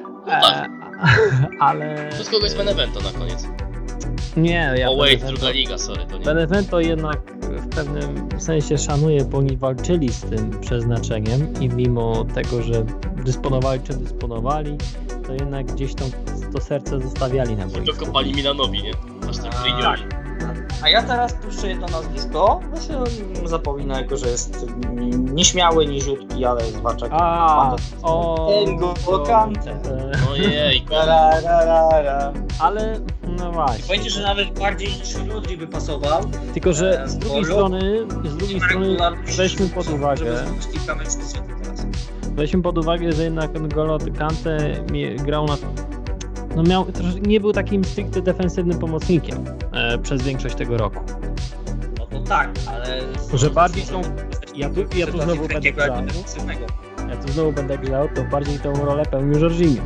[0.06, 0.70] No tak.
[1.60, 2.10] ale...
[2.12, 3.48] Przez kogoś z Benevento na koniec.
[4.38, 6.26] Nie, ja o wait, druga liga, sorry, to nie.
[6.26, 12.62] Benevento jednak w pewnym sensie szanuje, bo oni walczyli z tym przeznaczeniem i mimo tego,
[12.62, 12.86] że
[13.26, 14.78] dysponowali czym dysponowali,
[15.28, 16.08] to jednak gdzieś tam
[16.54, 18.06] to serce zostawiali na To boisku.
[18.06, 18.92] kopali Milanowi, nie?
[19.30, 19.94] Aż tak A, Mourinho.
[20.84, 22.60] A ja teraz puszczę jedno nazwisko.
[22.76, 23.04] Ja się
[23.48, 24.66] zapomina, jako że jest
[25.18, 28.48] nieśmiały, niziutki, ale zwłaszcza A, o...
[28.66, 29.72] N'Golo Kante.
[29.72, 32.34] e, Ojej, Ra, ra, ra, ra.
[32.60, 33.00] Ale,
[33.38, 33.96] no właśnie.
[33.96, 36.22] Będzie, że nawet bardziej niż Rodri by pasował.
[36.54, 38.98] Tylko, że e, z drugiej N'Golo strony, z drugiej strony
[39.38, 41.34] weźmy pod uwagę, Żeby kilka meczów.
[42.36, 44.58] Weźmy pod uwagę, że jednak N'Golo Kante
[45.26, 45.58] grał na...
[46.56, 46.86] No miał,
[47.22, 49.38] nie był takim stricte defensywnym pomocnikiem
[49.74, 51.00] e, przez większość tego roku.
[52.00, 53.02] No to tak, ale...
[53.34, 54.02] Że bardziej tą-
[54.56, 56.06] ja tu- ja tu znowu będę grał.
[56.06, 56.66] defensywnego.
[57.10, 59.84] Ja tu znowu będę grał, to bardziej tą rolę pełnił Jorginho.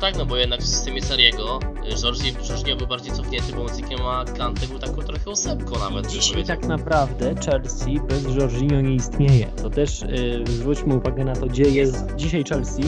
[0.00, 1.60] Tak, no bo jednak w systemie Sariego
[2.02, 6.66] Jorgi Jorginho był bardziej cofnięty pomocnikiem, a Kante był taką trochę osebką nawet, Dzisiaj tak
[6.66, 9.46] naprawdę Chelsea bez Jorginho nie istnieje.
[9.46, 12.82] To też y, zwróćmy uwagę na to, gdzie jest dzisiaj Chelsea,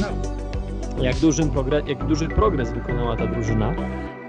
[1.02, 3.74] jak, dużym progres, jak duży progres wykonała ta drużyna.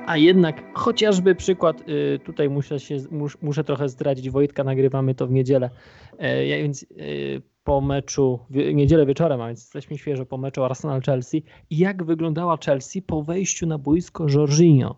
[0.08, 5.28] A jednak chociażby przykład, y, tutaj muszę, się, mus, muszę trochę zdradzić Wojtka, nagrywamy to
[5.28, 5.70] w niedzielę,
[6.18, 8.40] e, więc y, po meczu,
[8.74, 13.78] niedzielę wieczorem, a więc jesteśmy świeżo po meczu Arsenal-Chelsea jak wyglądała Chelsea po wejściu na
[13.78, 14.96] boisko Jorginho.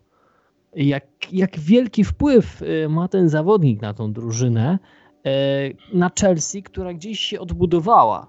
[0.76, 4.80] Jak, jak wielki wpływ y, ma ten zawodnik na tą drużynę,
[5.28, 8.28] y, na Chelsea, która gdzieś się odbudowała.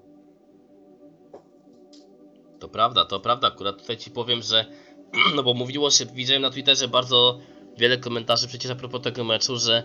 [2.59, 3.49] To prawda, to prawda.
[3.49, 4.67] Akurat tutaj ci powiem, że
[5.37, 7.39] no bo mówiło się, widziałem na Twitterze bardzo
[7.79, 9.83] wiele komentarzy przecież a propos tego meczu, że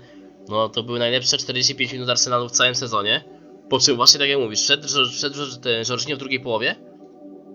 [0.50, 3.38] no to były najlepsze 45 minut Arsenalu w całym sezonie.
[3.69, 6.75] Po czym właśnie tak jak mówisz, wszedł, wszedł ten Jorginho w drugiej połowie.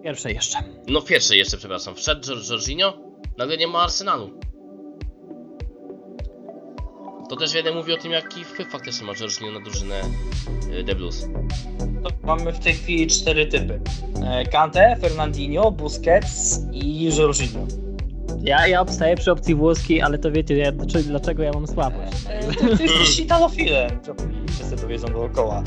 [0.05, 0.59] Pierwsze jeszcze.
[0.89, 1.95] No w pierwszej jeszcze, przepraszam.
[1.95, 2.93] Wszedł Jor- Jorginho,
[3.39, 4.31] nagle nie ma Arsenalu.
[7.29, 10.01] To też wiele mówi o tym, jaki wpływ faktycznie ma Jorginho na drużynę
[10.81, 11.27] y, The Blues.
[12.05, 13.81] To mamy w tej chwili cztery typy.
[14.27, 17.67] E, Kante, Fernandinho, Busquets i Jorginho.
[18.45, 22.13] Ja, ja obstaję przy opcji włoskiej, ale to wiecie, ja, dlaczego, dlaczego ja mam słabość.
[22.29, 24.15] E, Ty, jesteś italofilem, to
[24.55, 25.63] wszyscy to wiedzą dookoła.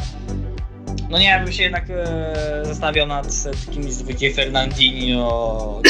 [1.10, 2.36] No nie, ja bym się jednak e,
[2.66, 5.82] zastanawiał nad e, kimś z dwójki Fernandinho.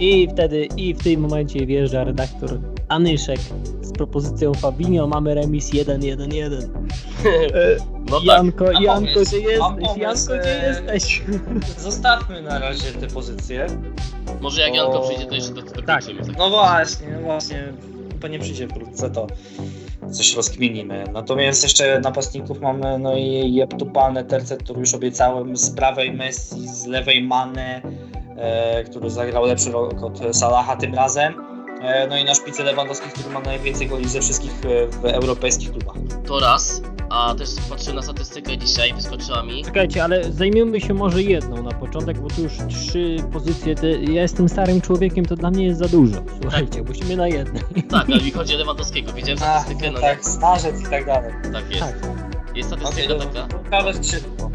[0.00, 3.40] I wtedy, i w tym momencie wjeżdża redaktor Anyszek
[3.82, 6.68] z propozycją Fabinho, mamy remis 1-1-1.
[8.10, 9.58] No tak, Janko, Janko, pomysł, gdzie jesteś?
[9.58, 11.22] pomysł, Janko, gdzie e, jesteś?
[11.78, 13.66] Zostawmy na razie te pozycje.
[14.40, 16.04] może jak Janko przyjdzie, to jeszcze do, do tak.
[16.04, 16.34] kończymy.
[16.38, 17.72] No właśnie, no właśnie,
[18.20, 19.26] pewnie przyjdzie wkrótce, to
[20.10, 21.04] coś rozkminimy.
[21.12, 26.86] Natomiast jeszcze napastników mamy, no i Jeptupane, tercet, który już obiecałem, z prawej Messi, z
[26.86, 27.82] lewej Mane,
[28.36, 31.51] e, który zagrał lepszy rok od Salaha tym razem.
[31.82, 35.72] E, no i na szpicy Lewandowski, który ma najwięcej goli ze wszystkich e, w europejskich
[35.72, 35.96] klubach.
[36.26, 39.64] To raz, a też patrzyłem na statystykę dzisiaj, wyskoczyła mi.
[39.64, 43.74] Czekajcie, ale zajmiemy się może jedną na początek, bo tu już trzy pozycje.
[43.74, 46.16] Te, ja jestem starym człowiekiem, to dla mnie jest za dużo.
[46.42, 47.62] Słuchajcie, musimy na jednej.
[47.90, 51.06] Tak, ale mi chodzi o Lewandowskiego, widziałem Ach, statystykę, no no tak, starzec i tak
[51.06, 51.32] dalej.
[51.44, 51.50] nie?
[51.50, 51.80] Tak jest.
[51.80, 52.56] Tak.
[52.56, 53.58] Jest statystyka taka.
[53.58, 54.50] Prawe skrzydło.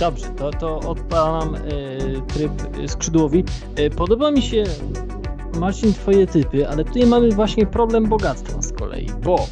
[0.00, 1.58] Dobrze, to, to odpalam e,
[2.26, 2.52] tryb
[2.86, 3.44] skrzydłowi.
[3.76, 4.64] E, podoba mi się,
[5.58, 9.46] Marcin, twoje typy, ale tutaj mamy właśnie problem bogactwa z kolei, bo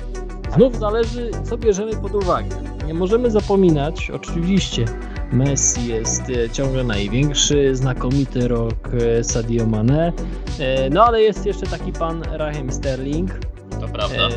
[0.56, 2.48] znów zależy, co bierzemy pod uwagę.
[2.86, 4.84] Nie możemy zapominać, oczywiście,
[5.32, 8.74] Messi jest e, ciągle największy, znakomity rok
[9.18, 10.12] e, Sadio Mane,
[10.58, 13.30] e, no ale jest jeszcze taki pan Raheem Sterling,
[13.80, 14.16] To prawda.
[14.16, 14.30] e,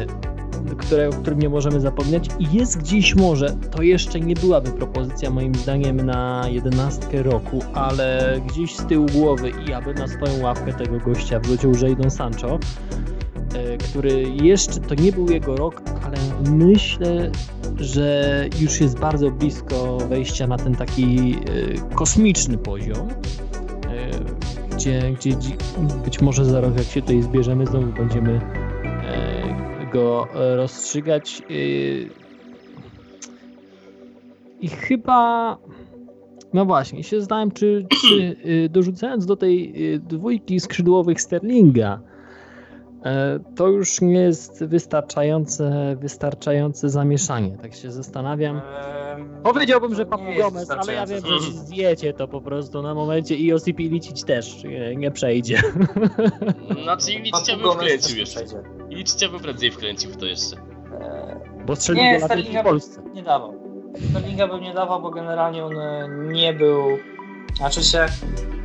[0.78, 2.30] które, o którym nie możemy zapomnieć.
[2.40, 8.36] I jest gdzieś może, to jeszcze nie byłaby propozycja moim zdaniem na jedenastkę roku, ale
[8.48, 12.60] gdzieś z tyłu głowy i aby na swoją ławkę tego gościa wrócił Jadon Sancho,
[13.56, 16.18] e, który jeszcze, to nie był jego rok, ale
[16.52, 17.32] myślę,
[17.78, 23.08] że już jest bardzo blisko wejścia na ten taki e, kosmiczny poziom.
[23.08, 24.40] e,
[24.76, 25.56] Gdzie, gdzie dzi-
[26.06, 28.42] być może za rok, jak się tutaj zbierzemy, znowu będziemy
[29.90, 31.42] e, go e, rozstrzygać.
[31.52, 32.10] y,
[34.62, 35.58] I chyba.
[36.54, 42.00] No właśnie, się zastanawiam, czy, czy y, dorzucając do tej dwójki skrzydłowych Sterlinga,
[43.06, 47.58] e, to już nie jest wystarczające, wystarczające zamieszanie.
[47.62, 48.58] Tak się zastanawiam.
[48.58, 53.36] Ehm, Powiedziałbym, że Papu Gomez, ale ja wiem, że zjecie to po prostu na momencie
[53.36, 55.62] i Osip Ilicic też e, nie przejdzie.
[56.84, 58.46] Znaczy Ilicz Papu cię by Gomez wkręcił też jeszcze.
[58.46, 58.79] przejdzie.
[59.18, 60.56] Cię by prędzej wkręcił w to jeszcze.
[60.56, 63.02] Eee, Bo strzelił Nie, na Sterlinga- w Polsce.
[63.14, 63.54] nie dawał.
[64.10, 66.82] Sterlinga bym nie dawał, bo generalnie on e, nie był.
[67.58, 68.06] Znaczy się,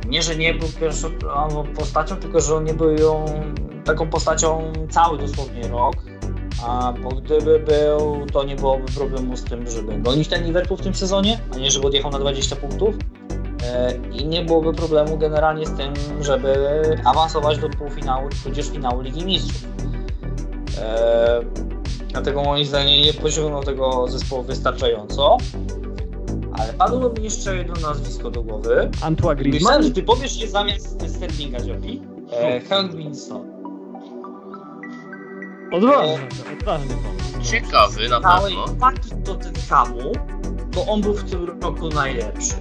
[0.07, 1.07] nie, że nie był pierwszą
[1.77, 3.25] postacią, tylko że on nie był ją
[3.85, 5.95] taką postacią cały dosłownie rok.
[6.67, 10.83] A bo gdyby był, to nie byłoby problemu z tym, żeby gonić ten Liverpool w
[10.83, 12.95] tym sezonie, a nie żeby odjechał na 20 punktów.
[13.63, 16.55] E, I nie byłoby problemu generalnie z tym, żeby
[17.05, 19.65] awansować do półfinału, tudzież finału Ligi Mistrzów.
[20.81, 21.41] E,
[22.09, 25.37] Dlatego moim zdaniem nie poziomał tego zespołu wystarczająco.
[26.59, 28.91] Ale padło mi jeszcze jedno nazwisko do głowy.
[29.01, 29.83] Antoine Myślałem, Griezmann?
[29.83, 32.01] że ty powiesz je zamiast Sterlinga Dziopi.
[32.33, 33.45] E, Heung-Min-Son.
[35.71, 36.27] Odważny,
[36.59, 37.51] odważny pomysł.
[37.51, 38.65] Ciekawy na pewno.
[38.79, 40.11] paki Tottenhamu,
[40.71, 42.53] to on był w tym roku najlepszy.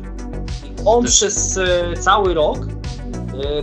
[0.65, 2.94] I on Też- przez e, cały rok e,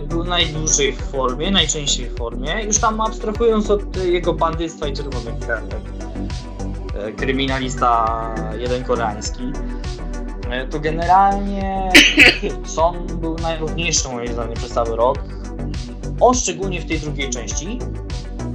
[0.08, 2.64] był najdłużej w formie, najczęściej w formie.
[2.64, 5.80] Już tam abstrahując od e, jego bandystwa i czerwonych kartek.
[6.94, 9.52] E, kryminalista jeden koreański.
[10.50, 11.90] E, to generalnie
[12.64, 15.18] Son był najrówniejszy moim zdaniem przez cały rok.
[16.20, 17.78] On szczególnie w tej drugiej części,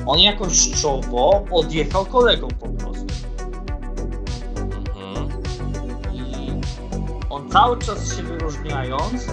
[0.06, 3.06] on jakościowo odjechał kolegą po prostu.
[4.96, 5.30] Mhm.
[6.14, 6.52] I
[7.30, 9.28] on cały czas się wyróżniając,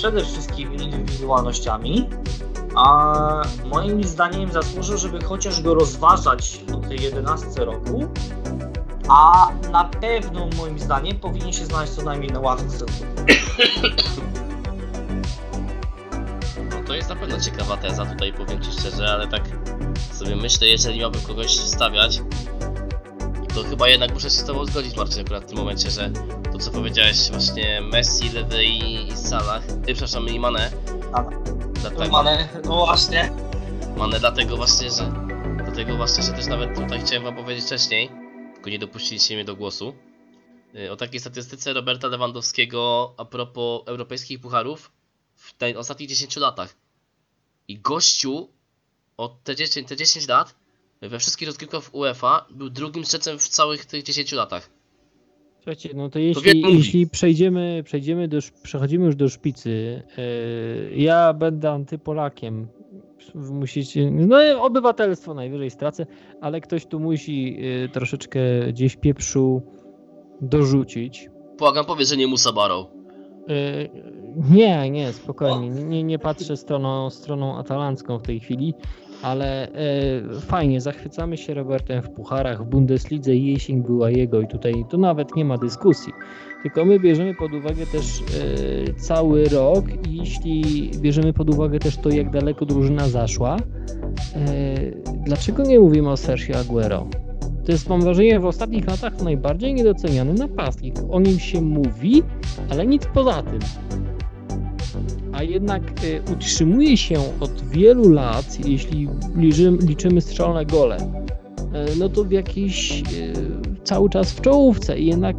[0.00, 2.08] przede wszystkim indywidualnościami,
[2.76, 8.08] a moim zdaniem zasłużył, żeby chociaż go rozważać o tej 11 roku,
[9.08, 12.86] a na pewno moim zdaniem powinien się znaleźć co najmniej na ławce.
[16.70, 19.42] No to jest na pewno ciekawa teza, tutaj powiem Ci szczerze, ale tak
[20.12, 22.22] sobie myślę, jeżeli miałbym kogoś wstawiać,
[23.54, 26.10] to chyba jednak muszę się z Tobą zgodzić Marcin akurat w tym momencie, że
[26.52, 30.70] to co powiedziałeś właśnie Messi, Lewy i, i Salah, y, przepraszam i Mane,
[31.12, 31.42] Salah.
[31.72, 33.32] dlatego, Mane, no właśnie.
[33.96, 35.12] Mane dlatego właśnie, że
[35.64, 38.10] dlatego właśnie, że też nawet tutaj chciałem Wam powiedzieć wcześniej,
[38.54, 39.94] tylko nie dopuściliście mnie do głosu,
[40.74, 44.92] y, o takiej statystyce Roberta Lewandowskiego a propos europejskich pucharów
[45.34, 46.74] w tej ostatnich 10 latach.
[47.68, 48.48] I gościu
[49.16, 50.59] od te 10, te 10 lat
[51.08, 54.70] we wszystkich rozgrywkach UEFA był drugim strzelcem w całych tych 10 latach.
[55.56, 56.76] Słuchajcie, no to jeśli, mówi.
[56.76, 62.68] jeśli przejdziemy, przejdziemy do, przechodzimy już do szpicy, yy, ja będę antypolakiem.
[63.34, 66.06] Musicie, no obywatelstwo najwyżej stracę,
[66.40, 69.62] ale ktoś tu musi yy, troszeczkę gdzieś pieprzu
[70.40, 71.30] dorzucić.
[71.58, 72.86] Błagam, powiedz, że nie Musa Barrow.
[73.48, 73.90] Yy,
[74.50, 75.68] Nie, nie, spokojnie.
[75.70, 78.74] Nie, nie patrzę stroną, stroną atalancką w tej chwili,
[79.22, 79.68] ale
[80.30, 84.98] yy, fajnie, zachwycamy się Robertem w pucharach, w Bundeslidze jesień była jego i tutaj to
[84.98, 86.12] nawet nie ma dyskusji.
[86.62, 88.20] Tylko my bierzemy pod uwagę też
[88.86, 95.02] yy, cały rok i jeśli bierzemy pod uwagę też to, jak daleko drużyna zaszła, yy,
[95.24, 97.06] dlaczego nie mówimy o Sergio Aguero?
[97.64, 100.94] To jest, mam wrażenie, w ostatnich latach najbardziej niedoceniany napastnik.
[101.10, 102.22] O nim się mówi,
[102.70, 103.58] ale nic poza tym.
[105.40, 109.08] A jednak y, utrzymuje się od wielu lat, jeśli
[109.80, 110.96] liczymy, strzelone gole,
[111.98, 113.04] no to w jakiś e,
[113.84, 114.98] cały czas w czołówce.
[114.98, 115.36] I jednak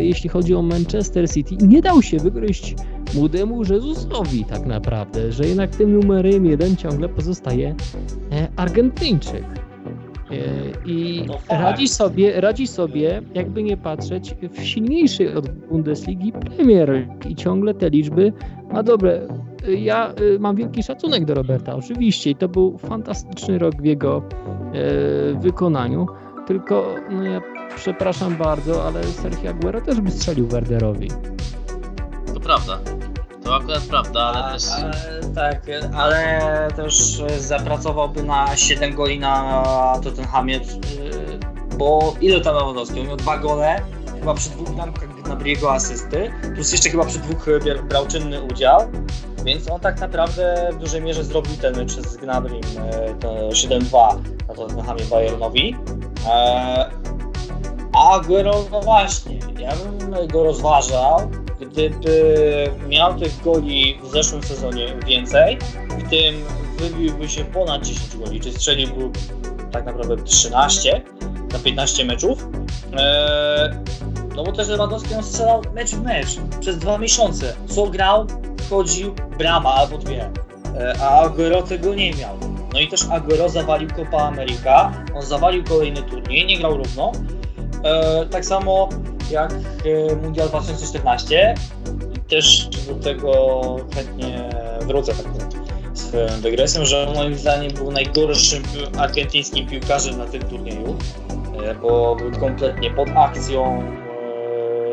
[0.00, 2.74] jeśli chodzi o Manchester City, nie dał się wygryźć
[3.14, 7.74] młodemu Jezusowi tak naprawdę, że jednak tym numerem jeden ciągle pozostaje
[8.32, 9.44] e, Argentyńczyk.
[10.32, 10.36] E,
[10.86, 11.62] I fakt.
[11.62, 17.90] radzi sobie, radzi sobie, jakby nie patrzeć, w silniejszej od Bundesligi Premier i ciągle te
[17.90, 18.32] liczby
[18.72, 19.20] ma dobre.
[19.78, 24.22] Ja y, mam wielki szacunek do Roberta, oczywiście, i to był fantastyczny rok w jego
[24.72, 26.06] e, wykonaniu.
[26.46, 27.40] Tylko, no ja
[27.76, 31.08] przepraszam bardzo, ale Sergio Aguero też by strzelił Werderowi.
[32.34, 32.78] To prawda.
[33.44, 34.64] To akurat prawda, ale też...
[34.68, 34.94] ale,
[35.34, 35.62] tak,
[35.94, 39.64] ale też e, zapracowałby na 7 goli na
[40.04, 40.60] Tottenhamie, e,
[41.76, 43.00] bo ile tam Lewandowski?
[43.00, 43.82] On miał dwa gole,
[44.20, 48.80] chyba przy dwóch bramkach Gnabriego asysty, plus jeszcze chyba przy dwóch e, brał czynny udział,
[49.44, 54.18] więc on tak naprawdę w dużej mierze zrobił ten mecz z Gnabrim, e, to 7-2
[54.48, 55.76] na Tottenhamie Bayernowi.
[57.94, 61.30] A Aguero, no właśnie, ja bym go rozważał,
[61.66, 65.58] gdyby miał tych goli w zeszłym sezonie więcej,
[65.88, 66.34] w tym
[66.78, 69.10] wybiłby się ponad 10 goli, czyli strzeliłby
[69.72, 71.02] tak naprawdę 13
[71.52, 72.46] na 15 meczów.
[72.96, 73.70] Eee,
[74.36, 76.28] no bo też Lewandowski on strzelał mecz w mecz
[76.60, 77.54] przez dwa miesiące.
[77.66, 78.26] Co grał,
[78.66, 80.22] wchodził, brama albo dwie.
[80.24, 82.36] Eee, a Aguero tego nie miał.
[82.72, 87.12] No i też Aguero zawalił Copa America, on zawalił kolejny turniej, nie grał równo.
[87.84, 88.88] Eee, tak samo
[89.32, 91.54] jak e, Mundial 2014.
[92.16, 94.50] I też do tego chętnie
[94.86, 95.26] wrócę tak
[95.94, 98.62] swoją dygresją, że moim zdaniem był najgorszym
[98.98, 100.96] argentyńskim piłkarzem na tym turnieju,
[101.64, 103.82] e, bo był kompletnie pod akcją,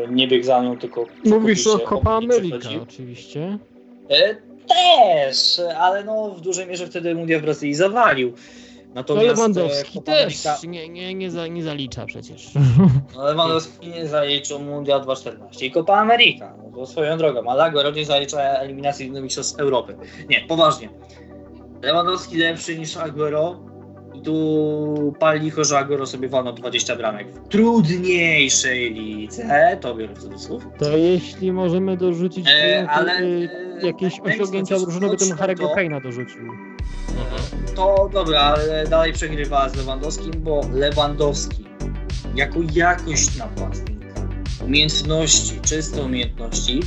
[0.06, 3.58] e, nie biegł za nią, tylko Mówisz o Copa America oczywiście.
[4.68, 8.32] Też, ale no w dużej mierze wtedy Mundial w Brazylii zawalił.
[8.90, 12.50] To Natomiast e, Lewandowski Copa też nie, nie, nie, za, nie zalicza przecież.
[13.16, 18.04] No, Lewandowski nie zaliczył Mundial 2014 i Copa America, no to swoją drogą, Aguero nie
[18.04, 19.96] zalicza eliminacji do Mistrzostw Europy.
[20.28, 20.88] Nie, poważnie.
[21.82, 23.69] Lewandowski lepszy niż Aguero
[24.14, 30.14] i tu pal licho, że Aguero sobie walnął 20 bramek w trudniejszej lidze, to biorę
[30.14, 30.62] w cudzysłów.
[30.78, 33.48] To jeśli możemy dorzucić E, ale, y,
[33.82, 36.40] e, jakieś osiągnięcia coś drużynowe, to bym chodzi o Harry'ego to- Kane'a dorzucił.
[36.40, 37.74] Mhm.
[37.76, 41.64] To dobra, ale dalej przegrywa z Lewandowskim, bo Lewandowski
[42.34, 44.06] jako jakość napastnika,
[44.64, 46.80] umiejętności, czyste umiejętności,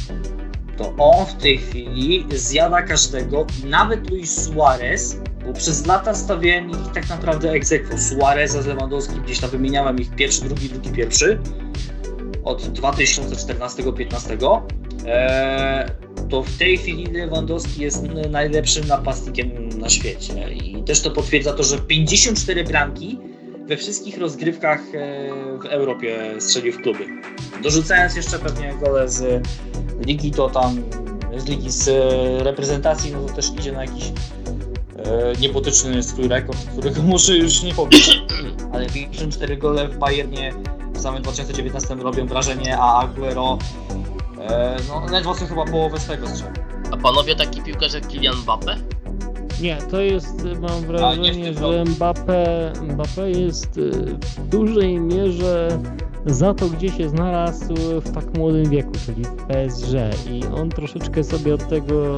[0.77, 6.91] to on w tej chwili zjada każdego nawet Luis Suarez, bo przez lata stawiałem ich
[6.93, 7.97] tak naprawdę egzekwo.
[7.97, 11.39] Suareza z Lewandowskim, gdzieś tam wymieniałem ich pierwszy, drugi, drugi, pierwszy
[12.43, 14.61] od 2014-15.
[15.05, 15.85] Eee,
[16.29, 20.53] to w tej chwili Lewandowski jest najlepszym napastnikiem na świecie.
[20.53, 23.19] I też to potwierdza to, że 54 bramki
[23.67, 25.29] we wszystkich rozgrywkach e,
[25.59, 27.05] w Europie strzelił w klubie.
[27.63, 29.47] Dorzucając jeszcze pewnie gole z
[30.05, 30.83] ligi, to tam
[31.37, 31.89] z ligi z
[32.43, 34.03] reprezentacji, no to też idzie na jakiś
[35.05, 38.21] e, niebotyczny swój rekord, którego muszę już nie powiedzieć.
[38.73, 40.53] Ale 54 gole w Bayernie
[40.93, 43.57] w samym 2019 robią wrażenie, a Aguero
[44.39, 46.63] e, no ledwo co chyba połowę z tego strzelił.
[46.91, 48.75] A panowie taki piłkarz jak Kylian Mbappe?
[49.61, 51.91] Nie, to jest, y, mam wrażenie, że roku.
[51.91, 55.79] Mbappé, Mbappé jest y, w dużej mierze
[56.25, 59.93] za to, gdzie się znalazł w tak młodym wieku, czyli w PSG.
[60.31, 62.17] I on troszeczkę sobie od tego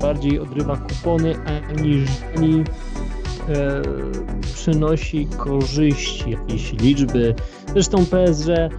[0.00, 2.64] bardziej odrywa kupony, aniżeli
[3.48, 3.82] e,
[4.54, 7.34] przynosi korzyści, jakieś liczby.
[7.72, 8.70] Zresztą PSG, e,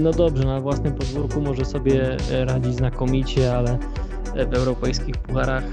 [0.00, 3.78] no dobrze, na własnym podwórku może sobie e, radzić znakomicie, ale
[4.34, 5.64] w europejskich pucharach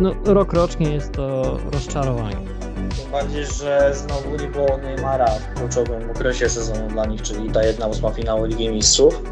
[0.00, 2.36] no, rok rocznie jest to rozczarowanie.
[2.76, 7.62] Tym bardziej, że znowu nie było Neymara w kluczowym okresie sezonu dla nich, czyli ta
[7.62, 9.22] jedna ósma finału Ligi Mistrzów.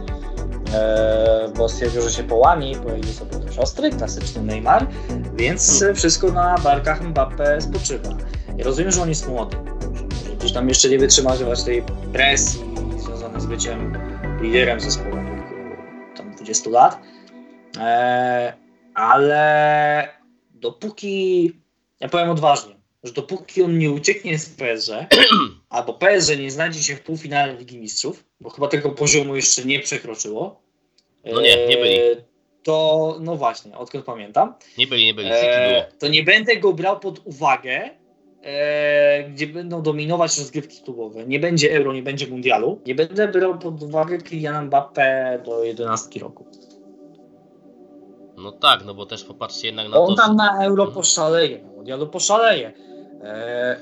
[0.74, 4.86] Eee, bo stwierdził, że się połamie i pojedzie sobie do siostry, klasyczny Neymar,
[5.36, 8.08] więc e, wszystko na barkach Mbappe spoczywa.
[8.58, 9.56] Rozumiem, że on jest młody,
[10.28, 12.60] że gdzieś tam jeszcze nie wytrzymać tej presji
[12.98, 13.98] związanej z byciem
[14.40, 15.16] liderem zespołu
[16.16, 17.00] tam 20 lat,
[18.94, 20.08] ale
[20.54, 21.52] dopóki,
[22.00, 22.74] ja powiem odważnie,
[23.04, 24.90] że dopóki on nie ucieknie z PSG,
[25.68, 29.80] albo PSG nie znajdzie się w półfinale Ligi Mistrzów, bo chyba tego poziomu jeszcze nie
[29.80, 30.60] przekroczyło.
[31.32, 31.96] No nie, nie byli.
[31.98, 32.16] e,
[32.62, 34.54] To, no właśnie, odkąd pamiętam.
[34.78, 35.28] Nie byli, nie byli.
[35.30, 37.90] E, to nie będę go brał pod uwagę,
[38.42, 41.26] e, gdzie będą dominować rozgrywki klubowe.
[41.26, 42.80] Nie będzie Euro, nie będzie Mundialu.
[42.86, 46.46] Nie będę brał pod uwagę Kyliana Mbappé do 11 roku.
[48.38, 50.94] No tak, no bo też popatrzcie jednak na On to, tam na Euro Mhm.
[50.94, 52.72] poszaleje, na Mundialu poszaleje.
[53.22, 53.76] E,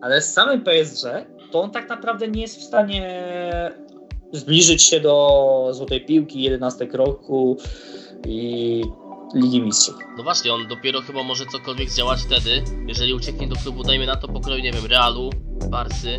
[0.00, 1.04] ale z samym PSG
[1.52, 3.32] to on tak naprawdę nie jest w stanie
[4.32, 7.56] zbliżyć się do złotej piłki, 11 roku
[8.26, 8.82] i
[9.34, 9.94] Ligi Mistrzów.
[10.16, 14.16] No właśnie, on dopiero chyba może cokolwiek zdziałać wtedy, jeżeli ucieknie do klubu, dajmy na
[14.16, 15.30] to pokroju, nie wiem, Realu,
[15.70, 16.18] Barsy.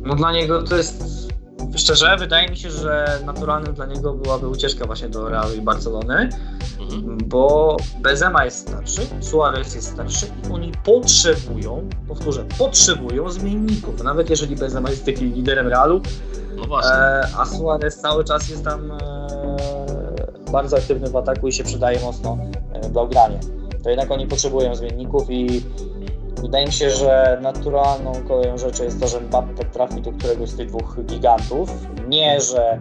[0.00, 1.02] No dla niego to jest,
[1.76, 6.28] szczerze, wydaje mi się, że naturalnym dla niego byłaby ucieczka właśnie do Realu i Barcelony,
[6.80, 7.18] Mhm.
[7.26, 14.02] bo Benzema jest starszy, Suarez jest starszy i oni potrzebują, powtórzę, potrzebują zmienników.
[14.04, 16.00] Nawet jeżeli Benzema jest takim liderem Realu,
[16.56, 18.96] No e, a Suarez cały czas jest tam e,
[20.52, 22.38] bardzo aktywny w ataku i się przydaje mocno
[22.72, 23.40] e, Blaugranie.
[23.82, 25.62] To jednak oni potrzebują zmienników i
[26.44, 30.56] wydaje mi się, że naturalną koleją rzeczy jest to, że Mbappe trafi do któregoś z
[30.56, 31.70] tych dwóch gigantów.
[32.08, 32.78] Nie, że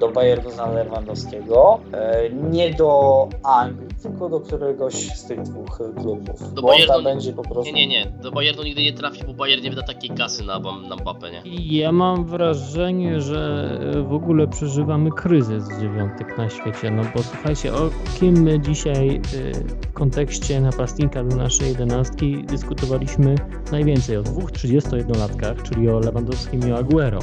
[0.00, 6.54] do Bayernu Lewandowskiego, e, nie do Anglii, tylko do któregoś z tych dwóch klubów.
[6.54, 7.64] Do Bo Bayernu- będzie po prostu...
[7.64, 8.12] Nie, nie, nie.
[8.22, 11.42] Do Bayernu nigdy nie trafi, bo Bayern nie wyda takiej kasy na, na Mbappé, nie?
[11.78, 13.70] Ja mam wrażenie, że
[14.08, 17.90] w ogóle przeżywamy kryzys dziewiątek na świecie, no bo słuchajcie, o
[18.20, 19.52] kim my dzisiaj y,
[19.90, 23.34] w kontekście napastnika do naszej jedenastki dyskutowaliśmy
[23.72, 24.16] najwięcej?
[24.16, 27.18] O dwóch 31-latkach, czyli o Lewandowskim i o Aguero.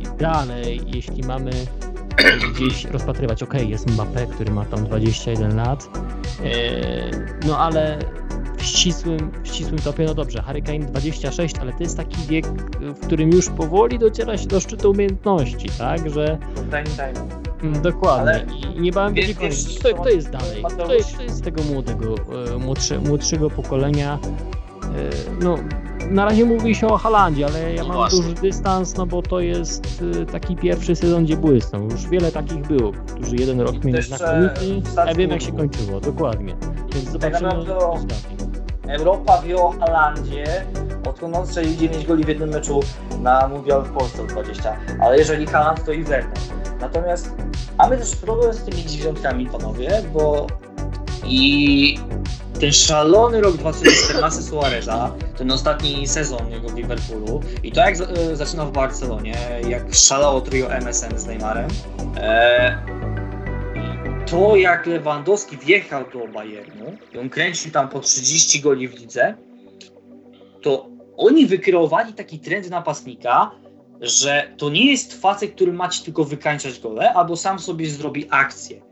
[0.00, 1.50] I dalej, jeśli mamy
[2.54, 7.10] gdzieś rozpatrywać, ok, jest Mbappé, który ma tam 21 lat, y,
[7.46, 7.98] no ale
[8.56, 12.46] w ścisłym, w ścisłym topie, no dobrze, Harry Kane 26, ale to jest taki wiek,
[12.80, 16.38] w którym już powoli dociera się do szczytu umiejętności, tak, że
[17.62, 18.46] mm, dokładnie Ale
[18.76, 19.78] i niebawem będzie koniec.
[19.78, 20.64] Kto, kto jest dalej?
[20.68, 22.14] Kto jest, kto jest z tego młodego,
[22.54, 24.18] e, młodsze, młodszego pokolenia?
[25.40, 25.54] No,
[26.10, 28.18] na razie mówi się o Halandzie, ale ja No mam właśnie.
[28.22, 31.82] duży dystans, no bo to jest e, taki pierwszy sezon, gdzie błysnął.
[31.82, 36.54] Już wiele takich było, którzy jeden rok mieli znakomity, ja wiem jak się kończyło, dokładnie.
[36.94, 38.36] Więc zobaczymy, naprawdę co o- postawi.
[38.88, 40.44] Europa wie o Halandzie,
[41.08, 42.80] odkąd strzelił 9 goli w jednym meczu
[43.20, 46.32] na Mundial w Polsce o 20, ale jeżeli Haland to i Werner.
[46.80, 47.34] Natomiast
[47.78, 50.46] mamy też problem z tymi dziewiątkami, panowie, bo
[51.24, 51.98] i
[52.60, 58.36] ten szalony rok 2014 Suareza, ten ostatni sezon jego w Liverpoolu i to jak e,
[58.36, 59.36] zaczynał w Barcelonie,
[59.68, 61.70] jak szalało trio MSN z Neymarem,
[62.16, 63.02] e,
[64.30, 69.34] to jak Lewandowski wjechał do Bayernu i on kręcił tam po 30 goli w lidze,
[70.62, 73.50] to oni wykreowali taki trend napastnika,
[74.00, 78.26] że to nie jest facet, który ma ci tylko wykańczać gole, albo sam sobie zrobi
[78.30, 78.91] akcję.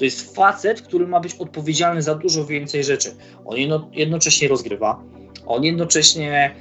[0.00, 3.16] To jest facet, który ma być odpowiedzialny za dużo więcej rzeczy.
[3.44, 5.02] On jedno, jednocześnie rozgrywa,
[5.46, 6.54] on jednocześnie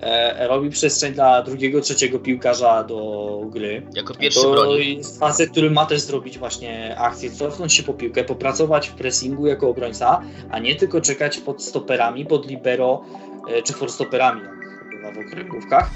[0.00, 3.86] e, robi przestrzeń dla drugiego, trzeciego piłkarza do gry.
[3.94, 4.96] Jako pierwszy to broni.
[4.96, 9.46] jest facet, który ma też zrobić właśnie akcję, cofnąć się po piłkę, popracować w pressingu
[9.46, 13.04] jako obrońca, a nie tylko czekać pod stoperami, pod libero
[13.48, 15.90] e, czy forstoperami, jak bywa w okręgówkach.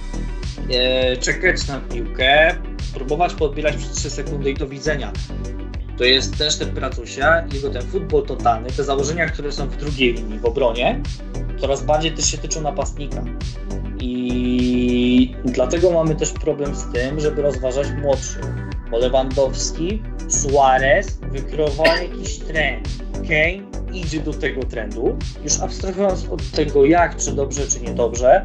[0.71, 2.57] E, czekać na piłkę,
[2.95, 5.13] próbować podbierać przez 3 sekundy i do widzenia.
[5.97, 10.15] To jest też ten Pracusia, jego ten futbol totalny, te założenia, które są w drugiej
[10.15, 11.03] linii, w obronie,
[11.61, 13.25] coraz bardziej też się tyczą napastnika.
[14.01, 18.45] I dlatego mamy też problem z tym, żeby rozważać młodszych.
[18.91, 22.89] Bo Lewandowski, Suarez wykreowali jakiś trend.
[23.15, 25.17] Kane idzie do tego trendu.
[25.45, 28.43] Już abstrahując od tego jak, czy dobrze, czy niedobrze.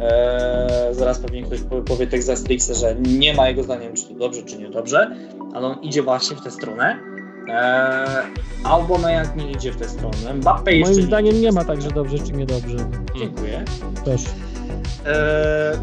[0.00, 4.42] Eee, zaraz pewnie ktoś powie- za stricte, że nie ma jego zdaniem, czy to dobrze,
[4.42, 5.16] czy niedobrze,
[5.54, 6.98] ale on idzie właśnie w tę stronę.
[7.48, 8.08] Eee,
[8.64, 10.34] Aubameyang nie idzie w tę stronę.
[10.34, 11.80] Mbappe jeszcze Moim zdaniem nie tę ma stronę.
[11.80, 12.76] tak, że dobrze czy niedobrze.
[13.18, 13.64] Dziękuję.
[14.04, 14.22] Też.
[15.06, 15.78] Eee,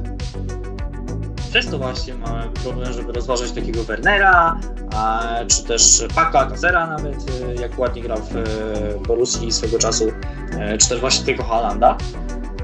[1.50, 4.60] przez to właśnie mamy problem, żeby rozważyć takiego Wernera,
[4.96, 10.12] a, czy też Paka Kacera nawet, e, jak ładnie grał w e, Borussii swego czasu,
[10.52, 11.98] e, czy też właśnie tego Halanda.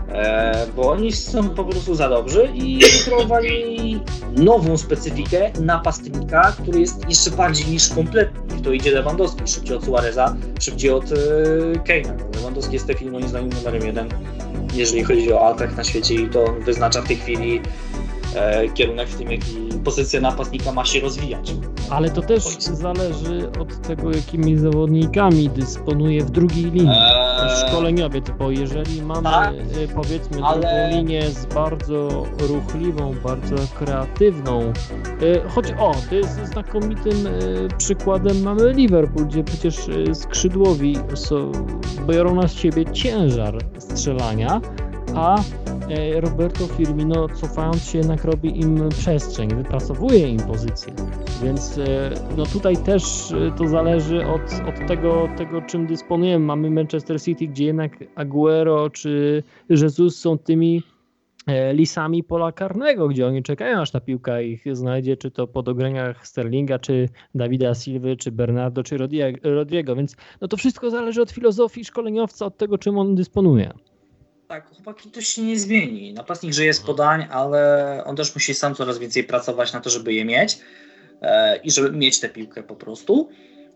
[0.09, 4.01] E, bo oni są po prostu za dobrzy i wykreowali
[4.37, 8.61] nową specyfikę napastnika, który jest jeszcze bardziej niż kompletny.
[8.61, 11.15] To idzie Lewandowski, szybciej od Suareza, szybciej od e,
[11.73, 12.35] Kane'a.
[12.35, 14.09] Lewandowski jest w tej chwili moim zdaniem numerem jeden
[14.75, 17.61] jeżeli chodzi o atak na świecie i to wyznacza w tej chwili
[18.73, 21.53] kierunek w tym, jaki pozycja napastnika ma się rozwijać.
[21.89, 26.89] Ale to też zależy od tego, jakimi zawodnikami dysponuje w drugiej linii.
[26.89, 33.55] Eee, Szkoleniowiec, bo jeżeli mamy tak, y, powiedzmy ale- drugą linię z bardzo ruchliwą, bardzo
[33.79, 34.61] kreatywną,
[35.21, 37.27] y, choć o, to jest znakomitym
[37.77, 39.75] przykładem mamy Liverpool, gdzie przecież
[40.13, 41.51] skrzydłowi są,
[42.07, 44.61] biorą na siebie ciężar strzelania,
[45.15, 45.43] a e,
[46.15, 50.93] Roberto Firmino cofając się jednak robi im przestrzeń, wypracowuje im pozycję.
[51.43, 56.45] Więc e, no tutaj też e, to zależy od, od tego, tego, czym dysponujemy.
[56.45, 60.83] Mamy Manchester City, gdzie jednak Aguero czy Jesus są tymi
[61.47, 65.67] e, lisami pola karnego, gdzie oni czekają, aż ta piłka ich znajdzie, czy to pod
[65.67, 68.97] ograniach Sterlinga, czy Dawida Silwy, czy Bernardo, czy
[69.43, 73.73] Rodiego, więc no to wszystko zależy od filozofii szkoleniowca, od tego, czym on dysponuje.
[74.47, 76.13] Tak, chłopaki to się nie zmieni.
[76.13, 80.13] Napastnik żyje z podań, ale on też musi sam coraz więcej pracować na to, żeby
[80.13, 80.57] je mieć
[81.21, 83.29] e, i żeby mieć tę piłkę po prostu.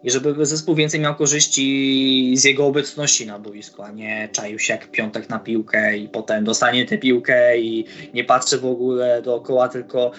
[0.03, 4.73] I żeby zespół więcej miał korzyści z jego obecności na boisku, a nie czaił się
[4.73, 9.69] jak piątek na piłkę i potem dostanie tę piłkę i nie patrzy w ogóle dookoła,
[9.69, 10.11] tylko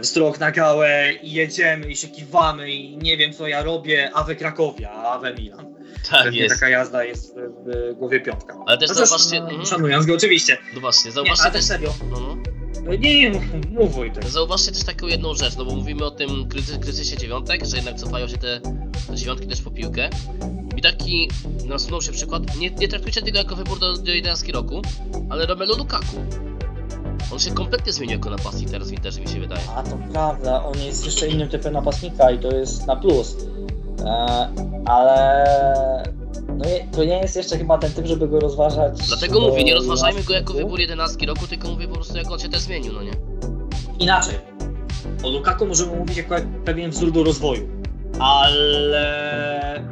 [0.00, 4.24] wzrok na gałę i jedziemy i się kiwamy i nie wiem co ja robię, a
[4.24, 5.74] we Krakowia, a we Milan.
[6.10, 6.54] Tak Pewnie jest.
[6.54, 8.56] taka jazda jest w, głowie piątka.
[8.66, 9.66] Ale też Chociaż, zauważcie- no, mhm.
[9.66, 10.58] Szanując go oczywiście.
[10.74, 11.64] No właśnie, Nie, zauważcie ale też...
[11.64, 11.94] serio.
[12.10, 12.36] No, no.
[12.94, 14.24] Nie, nie, mów, Wojtek.
[14.28, 17.94] Zauważcie też taką jedną rzecz, no bo mówimy o tym kryzy, kryzysie dziewiątek, że jednak
[17.94, 18.60] cofają się te,
[19.14, 20.10] dziewiątki też po piłkę.
[20.76, 21.30] I taki
[21.64, 24.82] nasunął się przykład, nie, nie traktujcie tego jako wybór do, do 11 roku,
[25.30, 26.16] ale Romelu Lukaku.
[27.32, 29.62] On się kompletnie zmienił jako napastnik teraz w Interze, mi się wydaje.
[29.76, 33.36] A to prawda, on jest jeszcze innym typem napastnika i to jest na plus.
[34.04, 34.48] E,
[34.84, 35.44] ale
[36.48, 38.98] no, to nie jest jeszcze chyba ten typ, żeby go rozważać.
[39.08, 40.64] Dlatego do mówię, nie rozważajmy go jako 11.
[40.64, 43.12] wybór 11 roku, tylko mówię po prostu jak on się też zmienił, no nie?
[43.98, 44.34] Inaczej.
[45.22, 47.68] O Lukaku możemy mówić jako pewien wzór do rozwoju,
[48.18, 49.84] ale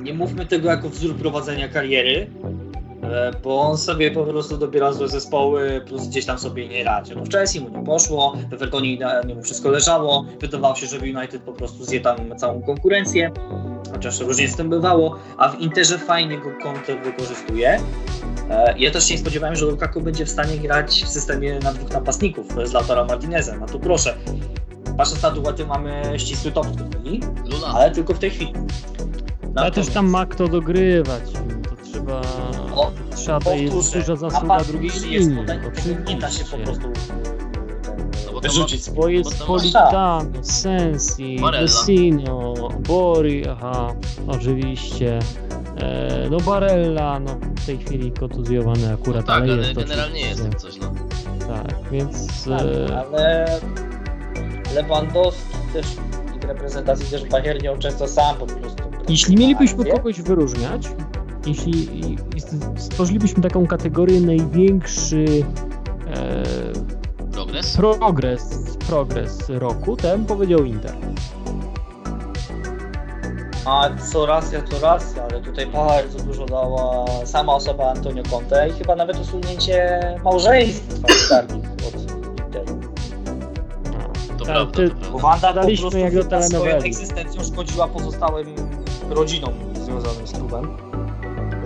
[0.00, 2.30] nie mówmy tego jako wzór prowadzenia kariery,
[3.42, 7.12] bo on sobie po prostu dobiera złe zespoły, plus gdzieś tam sobie nie radzi.
[7.16, 10.98] No w Chelsea mu nie poszło, w Evertonie idealnie mu wszystko leżało, wydawało się, że
[10.98, 13.30] w United po prostu zje tam całą konkurencję,
[13.92, 17.80] chociaż różnie z tym bywało, a w Interze fajnie go Conte wykorzystuje.
[18.50, 21.72] E, Ja też się nie spodziewałem, że Lukaku będzie w stanie grać w systemie na
[21.72, 23.62] dwóch napastników z Lautaro Martinezem.
[23.62, 24.14] A tu proszę,
[24.96, 27.20] patrząc na duety mamy ścisły top w tej chwili,
[27.74, 28.52] ale tylko w tej chwili.
[29.56, 31.22] Ale też tam ma kto dogrywać,
[31.98, 32.20] trzeba...
[32.76, 34.58] O, Trzeba to jest duża zasługa
[35.08, 35.30] jest
[36.08, 36.88] nie da się po prostu
[38.26, 38.48] No bo to
[38.96, 41.38] Bo jest Politano, Sensi.
[41.52, 42.54] Vecino,
[42.88, 43.94] Bori, aha,
[44.28, 45.18] oczywiście.
[45.76, 50.20] E, no Barella, no w tej chwili kontuzjowany akurat, No tak, ale ale jest generalnie
[50.20, 50.92] jest jak coś, no.
[51.48, 53.46] Tak, więc Tak, e, ale
[54.74, 55.86] Lewandowski też
[56.40, 58.82] w reprezentacji też Bayern często sam po prostu.
[59.08, 60.88] jeśli mielibyśmy kogoś wyróżniać,
[61.48, 61.88] jeśli
[62.76, 65.24] stworzylibyśmy taką kategorię największy
[66.06, 66.42] e,
[67.32, 67.76] Progres?
[67.76, 70.94] progres, progres roku, bym powiedział Inter.
[73.64, 78.72] A co racja, to racja, ale tutaj bardzo dużo dała sama osoba Antonio Conte i
[78.72, 82.00] chyba nawet usunięcie małżeństwa Stargich od
[82.46, 82.80] Interu.
[84.38, 85.10] To Tak, prawda, ty- to prawda.
[85.12, 88.46] Bo Wanda po prostu jak do swoją egzystencją szkodziła pozostałym
[89.10, 89.52] rodzinom
[89.84, 90.87] związanym z klubem.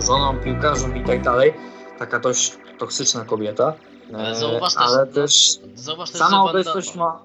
[0.05, 1.53] Żoną, piłkarzom i tak dalej.
[1.99, 3.73] Taka dość toksyczna kobieta.
[4.13, 7.23] Ale E, zauważ też- ale też Zauważ też, sama obecność ma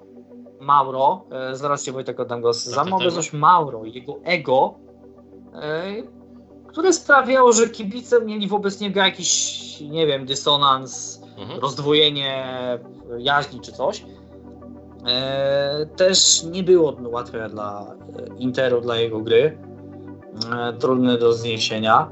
[0.61, 3.01] Mauro, e, zaraz Cię Wojtek oddam głos, Tak, sama tak, tak.
[3.01, 4.73] obecność Mauro i jego ego,
[5.53, 5.93] e,
[6.67, 11.59] które sprawiało, że kibice mieli wobec niego jakiś, nie wiem, dysonans, Mhm.
[11.59, 12.45] rozdwojenie
[13.17, 14.05] jaźni czy coś.
[15.07, 17.85] E, też nie było łatwe dla
[18.37, 19.57] Interu, dla jego gry.
[20.55, 22.11] E, trudne do zniesienia.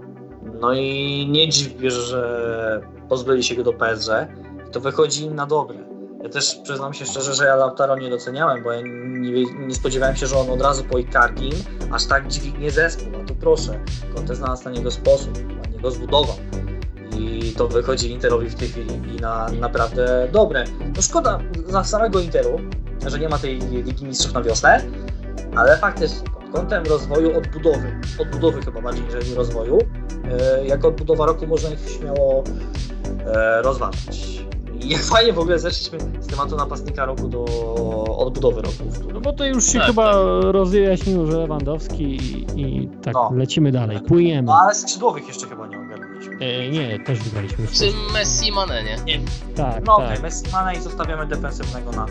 [0.60, 4.10] No i nie dziwię, że pozbyli się go do PSG.
[4.68, 5.78] I to wychodzi im na dobre.
[6.24, 10.16] Ja też przyznam się szczerze, że ja Lautaro nie doceniałem, bo ja nie, nie spodziewałem
[10.16, 11.54] się, że on od razu po Icardim
[11.92, 13.12] aż tak dźwignie zespół.
[13.12, 13.80] No to proszę,
[14.16, 16.36] Conte znalazł na niego sposób, ładnie go zbudował.
[17.20, 20.64] I to wychodzi Interowi w tej chwili na naprawdę dobre.
[20.96, 22.60] No szkoda za samego Interu,
[23.08, 24.82] że nie ma tej Ligi Mistrzów na wiosnę,
[25.56, 29.78] ale faktycznie pod kątem rozwoju odbudowy, odbudowy chyba bardziej niż rozwoju,
[30.32, 32.44] e, jako odbudowa roku można ich śmiało
[33.26, 34.38] e, rozważać.
[34.80, 37.44] I fajnie w ogóle zeszliśmy z tematu napastnika roku do
[38.18, 38.84] odbudowy roku.
[39.14, 43.32] No bo to już się Tak, chyba rozjaśnił, że Lewandowski i, i tak No.
[43.36, 44.42] lecimy dalej, płyniemy.
[44.48, 46.36] No ale skrzydłowych jeszcze chyba nie ogarnęliśmy.
[46.40, 47.68] E, nie, też wygraliśmy.
[47.68, 49.20] Czy Messi Mane, nie?
[49.56, 50.06] Tak, No tak.
[50.10, 52.06] okej, Messi Mana i zostawiamy defensywnego na,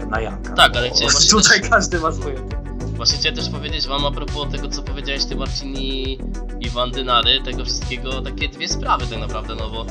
[0.00, 0.52] e, na Janka.
[0.54, 2.34] Tak, ale Bo właśnie Tutaj każdy ma swoje.
[3.02, 6.18] Właśnie chciałem też powiedzieć wam a propos tego, co powiedziałeś ty Marcin i,
[6.60, 9.86] i Wandynary, tego wszystkiego, takie dwie sprawy tak naprawdę, no bo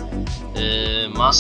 [0.60, 1.38] yy, masz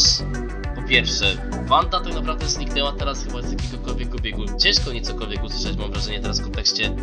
[0.76, 4.46] po pierwsze, Wanda tak naprawdę zniknęła teraz chyba z jakiegokolwiek obiegu.
[4.60, 6.96] Ciężko nie cokolwiek usłyszeć, mam wrażenie teraz w kontekście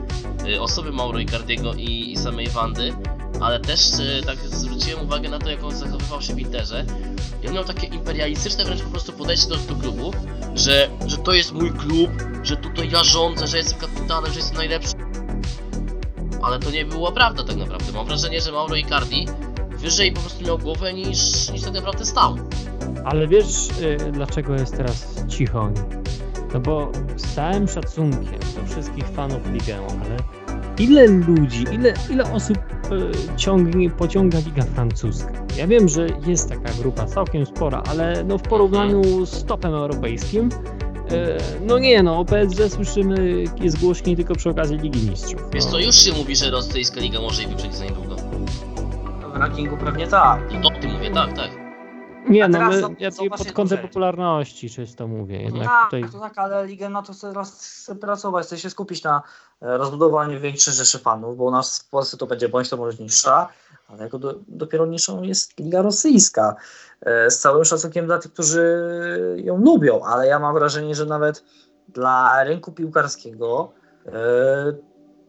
[0.47, 2.93] yy, osoby Mauro Icardiego i, i samej Wandy,
[3.41, 6.85] ale też yy, tak zwróciłem uwagę na to, jak on zachowywał się w Interze.
[7.43, 10.13] I on miał takie imperialistyczne wręcz po prostu podejście do, do klubu,
[10.55, 12.11] że, że to jest mój klub,
[12.43, 14.95] że tutaj ja rządzę, że jestem kapitanem, że jestem najlepszy.
[16.43, 17.93] Ale to nie była prawda tak naprawdę.
[17.93, 19.27] Mam wrażenie, że Mauro Icardi
[19.71, 22.37] wyżej po prostu miał głowę niż, niż tak naprawdę stał.
[23.05, 25.71] Ale wiesz, y, dlaczego jest teraz cicho?
[26.55, 30.17] No bo z całym szacunkiem do wszystkich fanów Ligę, ale
[30.79, 32.59] ile ludzi, ile, ile osób
[32.93, 35.33] y, ciągnie, pociąga Liga Francuska?
[35.57, 40.49] Ja wiem, że jest taka grupa całkiem spora, ale no w porównaniu z topem europejskim,
[40.49, 45.41] y, no nie no, o PSG słyszymy jest głośniej tylko przy okazji Ligi Mistrzów.
[45.53, 45.71] Wiesz no.
[45.71, 48.17] co, już się mówi, że rosyjska liga może jej wyprzedzić za niedługo.
[49.35, 50.41] W rankingu pewnie tak.
[50.63, 51.58] No to ty mówię, tak, tak.
[52.29, 56.11] Nie no, my, ja zobacz pod kątem popularności czysto mówię, jednak tak, tutaj...
[56.13, 59.23] to tak, ale Liga na to chce teraz pracować, chce się skupić na
[59.63, 63.03] e, rozbudowaniu większej rzeszy fanów, bo u nas w Polsce to będzie bądź to może
[63.03, 63.49] niższa,
[63.89, 66.57] ale jako do, dopiero niższą jest Liga Rosyjska.
[67.01, 68.83] E, z całym szacunkiem dla tych, którzy
[69.45, 71.45] ją lubią, ale ja mam wrażenie, że nawet
[71.89, 73.73] dla rynku piłkarskiego
[74.07, 74.11] e,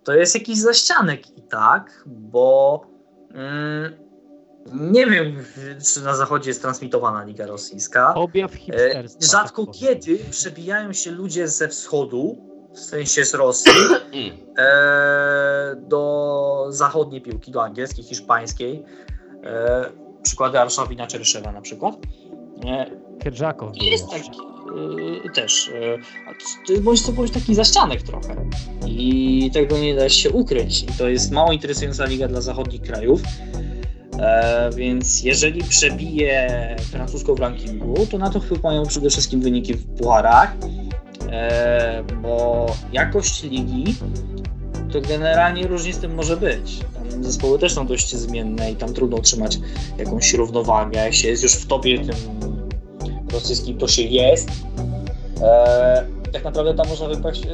[0.03, 2.81] to jest jakiś zaścianek i tak, bo
[3.33, 4.08] mm,
[4.73, 5.45] nie wiem,
[5.93, 8.13] czy na zachodzie jest transmitowana Liga Rosyjska.
[8.15, 9.25] Objaw E, hipsterstwa.
[9.37, 9.97] Rzadko tak powiem.
[9.99, 12.37] kiedy przebijają się ludzie ze wschodu,
[12.73, 13.71] w sensie z Rosji,
[14.57, 18.83] e, do zachodniej piłki, do angielskiej, hiszpańskiej.
[19.43, 19.85] E,
[20.23, 21.95] przykłady Arszawina Czeryszewa na przykład.
[23.23, 24.29] Kierżakow jest taki
[25.35, 25.71] też.
[26.67, 28.35] To jest bądź co bądź taki zaścianek trochę.
[28.87, 30.83] I tego nie da się ukryć.
[30.83, 33.21] I to jest mało interesująca liga dla zachodnich krajów.
[34.19, 39.85] E, więc jeżeli przebije francuską w rankingu, to na to wpływają przede wszystkim wyniki w
[39.85, 40.53] pucharach,
[41.31, 43.95] e, bo jakość ligi
[44.91, 46.79] to generalnie różnie z tym może być.
[47.11, 49.59] Tam zespoły też są dość zmienne i tam trudno utrzymać
[49.97, 50.99] jakąś równowagę.
[50.99, 52.15] Jak się jest już w topie tym
[53.31, 54.49] rosyjskim, to się jest.
[55.41, 57.49] E, tak naprawdę tam można wypaść e,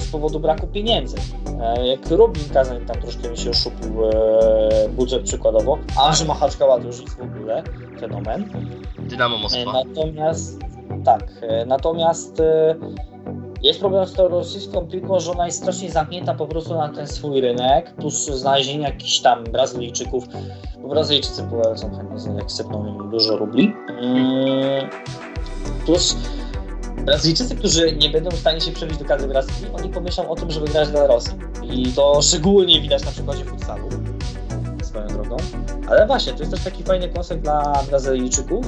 [0.00, 1.16] z powodu braku pieniędzy.
[1.60, 6.78] E, jak Rubin Kazań tam troszkę mi się oszupił e, budżet przykładowo, a że Machaczkała
[6.78, 7.62] to już jest w ogóle
[8.00, 8.50] fenomen.
[8.98, 9.72] Dynamo Moskwa.
[9.72, 10.60] Natomiast
[11.04, 11.30] tak,
[11.66, 12.42] natomiast
[13.62, 17.06] jest problem z tą rosyjską piłką, że ona jest strasznie zamknięta po prostu na ten
[17.06, 20.24] swój rynek, plus znalezienie jakichś tam Brazylijczyków,
[20.82, 23.72] bo Brazylijczycy są chętnie, jak sypną im dużo rubli.
[24.00, 24.90] Mm,
[25.86, 26.16] Plus
[27.06, 30.50] Brazylijczycy, którzy nie będą w stanie się przebić do kadry brazylii, oni pomyślą o tym,
[30.50, 31.32] żeby grać dla Rosji.
[31.62, 33.88] I to szczególnie widać na przykładzie futsalu,
[34.82, 35.36] swoją drogą.
[35.88, 38.66] Ale właśnie, to jest też taki fajny kąsek dla Brazylijczyków,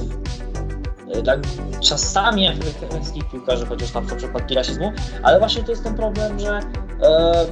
[1.23, 1.33] dla
[1.79, 4.91] czasami afrykańskich piłkarzy, chociaż tam są przypadki rasizmu,
[5.23, 6.59] ale właśnie to jest ten problem, że
[7.03, 7.45] e,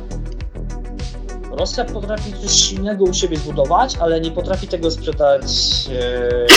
[1.52, 5.46] Rosja potrafi coś silnego u siebie zbudować, ale nie potrafi tego sprzedać
[5.92, 6.48] e,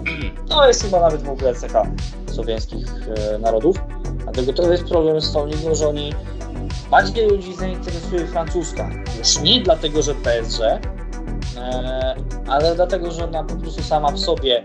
[0.00, 0.32] dalej.
[0.48, 1.86] To jest chyba nawet w ogóle cecha
[2.30, 3.76] słowiańskich e, narodów.
[4.22, 6.14] Dlatego to jest problem z tą ligą, że oni
[6.90, 8.90] bardziej ludzi zainteresuje francuska.
[9.18, 10.80] Już nie dlatego, że PSG, e,
[12.46, 14.62] ale dlatego, że ona po prostu sama w sobie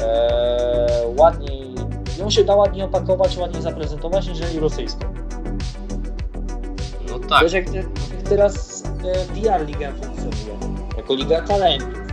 [0.00, 1.74] e, ładniej,
[2.18, 5.14] ją się da ładniej opakować, ładniej zaprezentować, niżeli rosyjską.
[7.10, 7.42] No tak.
[7.42, 7.64] Wiesz, jak,
[8.28, 8.82] teraz
[9.34, 12.04] PR Liga funkcjonuje, jako Liga Talentów.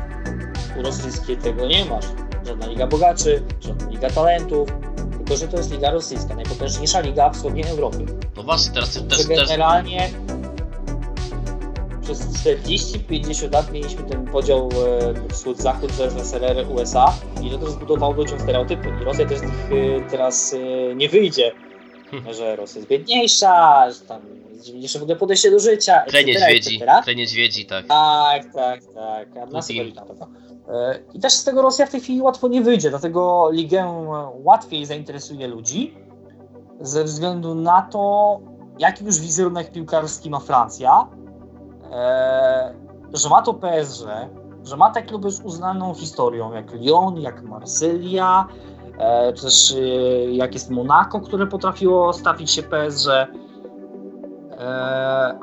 [0.80, 2.06] U rosyjskiej tego nie masz.
[2.46, 4.70] Żadna Liga Bogaczy, żadna Liga Talentów,
[5.18, 8.06] tylko że to jest Liga Rosyjska, najpotężniejsza liga wschodniej Europy.
[8.38, 10.10] No właśnie, teraz Że też, generalnie
[12.02, 14.70] przez 40-50 lat mieliśmy ten podział
[15.30, 17.14] e, wschód-zachód, ZSRR, USA
[17.44, 18.90] i to też zbudowało ludziom stereotypy.
[19.02, 21.52] I Rosja też z nich e, teraz e, nie wyjdzie,
[22.12, 22.34] Hmm.
[22.34, 24.22] że Rosja jest biedniejsza, że tam
[24.62, 27.16] dziwniejsze w ogóle podejście do życia, etc., niedźwiedzi, etc.
[27.16, 27.88] niedźwiedzi, tak.
[27.88, 29.28] Tak, tak, tak.
[29.38, 30.28] A nas na pewno.
[30.70, 34.06] E, I też z tego Rosja w tej chwili łatwo nie wyjdzie, dlatego ligę
[34.44, 35.94] łatwiej zainteresuje ludzi
[36.82, 38.40] ze względu na to,
[38.80, 41.08] jaki już wizerunek piłkarski ma Francja,
[41.92, 42.74] e,
[43.14, 44.06] że ma to PSG,
[44.64, 48.48] że ma te kluby z uznaną historią, jak Lyon, jak Marsylia,
[48.98, 49.76] e, czy też
[50.32, 53.08] jak jest Monaco, które potrafiło stawić się PSG.
[54.62, 55.40] E,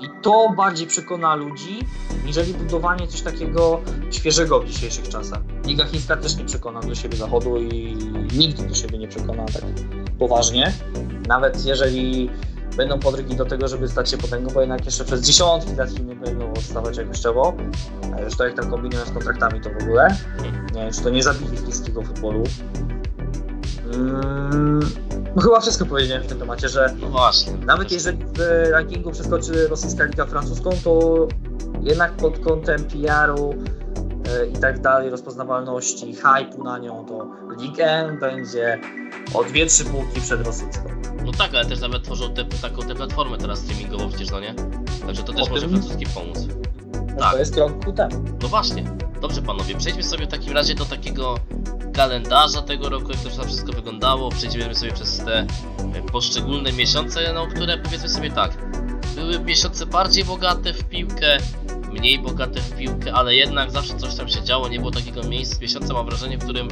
[0.00, 1.78] I to bardziej przekona ludzi,
[2.24, 5.40] niżeli budowanie coś takiego świeżego w dzisiejszych czasach.
[5.66, 7.96] Liga Chińska też nie przekona do siebie zachodu i
[8.38, 9.62] nigdy do siebie nie przekona tak
[10.18, 10.72] poważnie.
[11.28, 12.30] Nawet jeżeli
[12.76, 16.16] będą podrygi do tego, żeby stać się potęgą, bo jednak jeszcze przez dziesiątki lat Chiny
[16.16, 17.54] będą odstawać jakościowo.
[18.16, 20.16] A już to jak tam kombinują z kontraktami to w ogóle.
[20.74, 22.42] Nie wiem, czy to nie zabili chińskiego futbolu.
[23.94, 24.80] Mm,
[25.36, 27.52] no chyba wszystko powiedziałem w tym temacie, że No właśnie.
[27.66, 31.26] nawet jeżeli w rankingu przeskoczy rosyjska liga francuską, to
[31.82, 33.54] jednak pod kątem PR-u
[34.40, 37.26] e, i tak dalej, rozpoznawalności, hype'u na nią, to
[37.60, 38.78] Ligue 1 będzie
[39.34, 40.84] o 2-3 półki przed rosyjską.
[41.24, 44.54] No tak, ale też nawet tworzą te, taką tę platformę teraz streamingową przecież, no nie?
[45.06, 46.38] Także to też O może tym- francuski pomóc.
[47.18, 47.32] Tak.
[47.32, 48.24] To jest krok ku temu.
[48.42, 48.84] No właśnie.
[49.20, 51.34] Dobrze panowie, przejdźmy sobie w takim razie do takiego
[51.94, 54.30] kalendarza tego roku, jak to tam wszystko wyglądało.
[54.30, 55.46] Przejdziemy sobie przez te e,
[56.12, 58.52] poszczególne miesiące, no które powiedzmy sobie tak.
[59.14, 61.38] Były miesiące bardziej bogate w piłkę,
[61.92, 65.60] mniej bogate w piłkę, ale jednak zawsze coś tam się działo, nie było takiego miejsca,
[65.60, 66.68] miesiąca mam wrażenie, w którym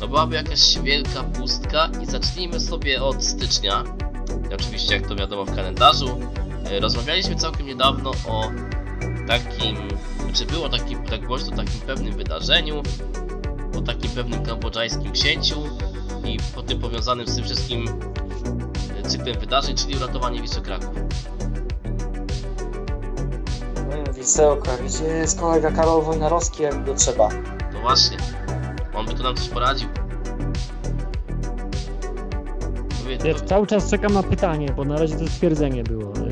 [0.00, 3.84] no byłaby jakaś wielka pustka i zacznijmy sobie od stycznia.
[4.54, 6.20] Oczywiście jak to wiadomo w kalendarzu.
[6.70, 8.50] E, Rozmawialiśmy całkiem niedawno o
[9.26, 9.76] takim,
[10.32, 12.82] czy było takim, tak głośno takim pewnym wydarzeniu,
[13.78, 15.56] o takim pewnym kambodżańskim księciu
[16.24, 17.84] i po tym powiązanym z tym wszystkim
[19.04, 20.88] e, cyklem wydarzeń, czyli uratowanie Wisły Kraków.
[24.16, 27.28] Wisełka, gdzie jest kolega Karol Wojnarowski, jak go trzeba.
[27.72, 28.16] No właśnie,
[28.94, 29.88] on by tu nam coś poradził.
[33.02, 36.14] Powiedz, Ja cały czas czekam na pytanie, bo na razie to stwierdzenie było.
[36.16, 36.22] że-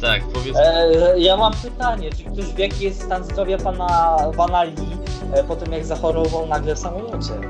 [0.00, 4.62] tak, powiedz, E, ja mam pytanie, czy ktoś wie jaki jest stan zdrowia pana Vana
[4.62, 5.05] Lee e,
[5.48, 7.40] po tym jak zachorował nagle w samolocie?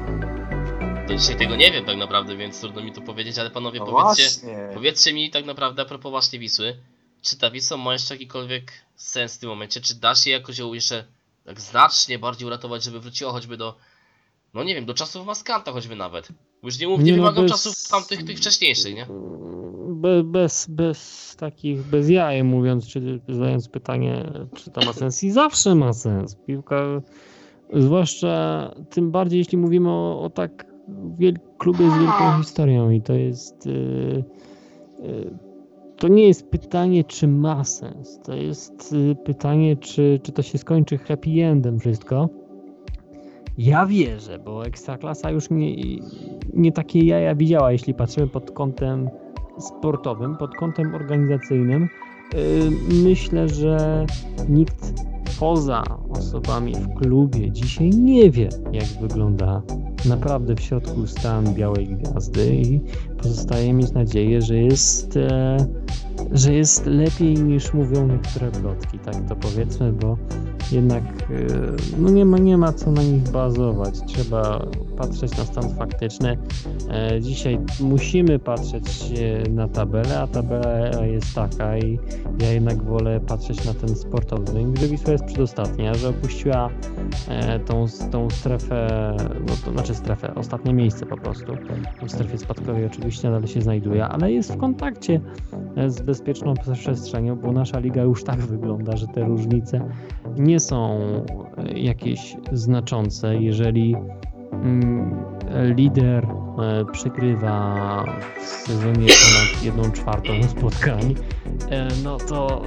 [1.09, 3.87] do dzisiaj tego nie wiem tak naprawdę, więc trudno mi to powiedzieć, ale panowie No
[3.87, 4.69] powiedzcie, właśnie.
[4.75, 6.77] Powiedzcie mi tak naprawdę a propos właśnie Wisły,
[7.23, 9.81] czy ta Wisła ma jeszcze jakikolwiek sens w tym momencie?
[9.81, 11.05] Czy da się jakoś ją jeszcze
[11.45, 13.75] tak znacznie bardziej uratować, żeby wróciła choćby do,
[14.55, 16.29] no nie wiem, do czasów Maskanta choćby nawet?
[16.63, 19.07] Bo Już nie, mów, nie, Nie no, wymagam bez- czasów tamtych, tych wcześniejszych, nie?
[19.89, 25.31] Be, bez, bez takich, bez jaj mówiąc, czy zadając pytanie, czy to ma sens i
[25.31, 26.37] zawsze ma sens.
[26.47, 26.77] Piłka,
[27.73, 30.67] zwłaszcza tym bardziej, jeśli mówimy o, o tak
[31.19, 33.71] wiel- klubie z wielką historią i to jest, y,
[35.01, 35.31] y,
[35.97, 38.21] to nie jest pytanie, czy ma sens.
[38.25, 42.29] To jest y, pytanie, czy, czy to się skończy happy endem wszystko.
[43.59, 45.77] Ja wierzę, bo Ekstraklasa już nie,
[46.55, 49.11] nie takie jaja widziała, jeśli patrzymy pod kątem
[49.59, 51.89] sportowym, pod kątem organizacyjnym.
[52.35, 52.71] Yy,
[53.05, 54.07] Myślę, że
[54.49, 54.95] nikt
[55.39, 57.51] poza osobami w klubie.
[57.53, 59.63] Dzisiaj nie wie, jak wygląda
[60.05, 62.81] naprawdę w środku stan Białej Gwiazdy i
[63.23, 65.57] pozostaje mieć nadzieję, że jest, e,
[66.33, 70.17] że jest lepiej niż mówią niektóre plotki, tak to powiedzmy, bo
[70.73, 71.27] jednak e,
[71.99, 73.95] no nie, ma, nie ma co na nich bazować.
[74.07, 74.67] Trzeba
[74.97, 76.39] patrzeć na stan faktyczny.
[76.91, 79.13] E, Dzisiaj musimy patrzeć
[79.51, 81.99] na tabelę, a tabela jest taka i
[82.39, 86.71] ja jednak wolę patrzeć na ten sportowy, że Wisła jest przedostatnia, że opuściła
[87.29, 89.17] e, tą, tą strefę,
[89.47, 91.53] no to znaczy strefę, ostatnie miejsce po prostu.
[92.07, 95.21] W strefie spadkowej oczywiście nadal się znajduje, ale jest w kontakcie
[95.77, 99.89] e, z bezpieczną przestrzenią, bo nasza liga już tak wygląda, że te różnice
[100.37, 101.01] nie są
[101.57, 103.37] e, jakieś znaczące.
[103.37, 103.97] Jeżeli
[104.53, 105.25] mm,
[105.77, 108.05] lider e, przegrywa
[108.41, 111.15] w sezonie ponad jedną czwartą spotkań,
[112.05, 112.63] no to,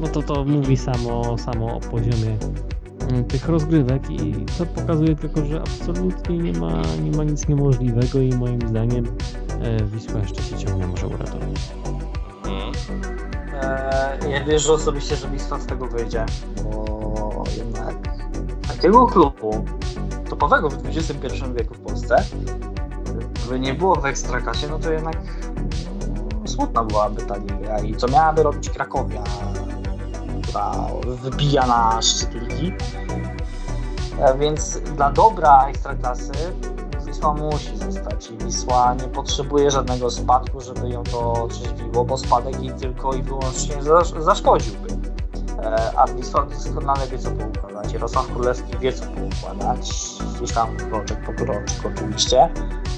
[0.00, 2.36] no to to mówi samo, samo o poziomie
[3.28, 8.32] tych rozgrywek i to pokazuje tylko, że absolutnie nie ma, nie ma nic niemożliwego i
[8.34, 9.04] moim zdaniem
[9.60, 11.72] e, Wisła jeszcze się ciągle może uratować.
[13.62, 16.26] E, ja wierzę osobiście, że Wisła z tego wyjdzie,
[16.64, 17.94] bo jednak
[18.68, 19.64] takiego klubu
[20.30, 21.28] topowego w XXI
[21.58, 22.16] wieku w Polsce,
[23.34, 25.16] gdyby nie było w Ekstrakasie, no to jednak
[26.44, 29.24] smutna byłaby ta liga i co miałaby robić Krakowia,
[30.54, 30.72] która
[31.22, 32.72] wybija na szczyt ligi.
[34.20, 36.32] E, Więc dla dobra Ekstraklasy
[37.06, 42.62] Wisła musi zostać i Wisła nie potrzebuje żadnego spadku, żeby ją to otrzeźwiło, bo spadek
[42.62, 44.88] jej tylko i wyłącznie zasz- zaszkodziłby.
[45.64, 47.92] E, A Wisła doskonale wie co poukładać.
[47.92, 49.90] Jarosław Królewski wie co poukładać.
[50.36, 52.48] Gdzieś tam kroczek po kroczku oczywiście.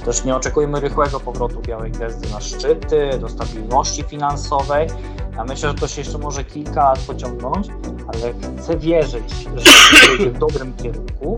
[0.05, 4.89] Też nie oczekujmy rychłego powrotu Białej Gwiazdy na szczyty, do stabilności finansowej.
[5.37, 7.69] Ja myślę, że to się jeszcze może kilka lat pociągnąć,
[8.07, 9.71] ale chcę wierzyć, że
[10.09, 11.37] pójdzie w dobrym kierunku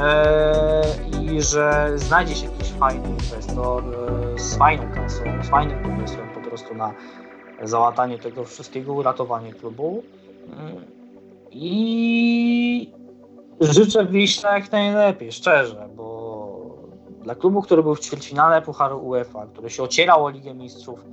[0.00, 6.28] Eee, i że znajdzie się jakiś fajny inwestor e, z fajną kasą, z fajnym pomysłem
[6.34, 6.92] po prostu na
[7.62, 10.02] załatanie tego wszystkiego, uratowanie klubu.
[11.50, 12.92] I
[13.60, 16.14] życzę Wiśle jak najlepiej, szczerze, bo
[17.22, 21.04] dla klubu, który był w ćwierćfinale Pucharu UEFA, który się ocierał o Ligę Mistrzów,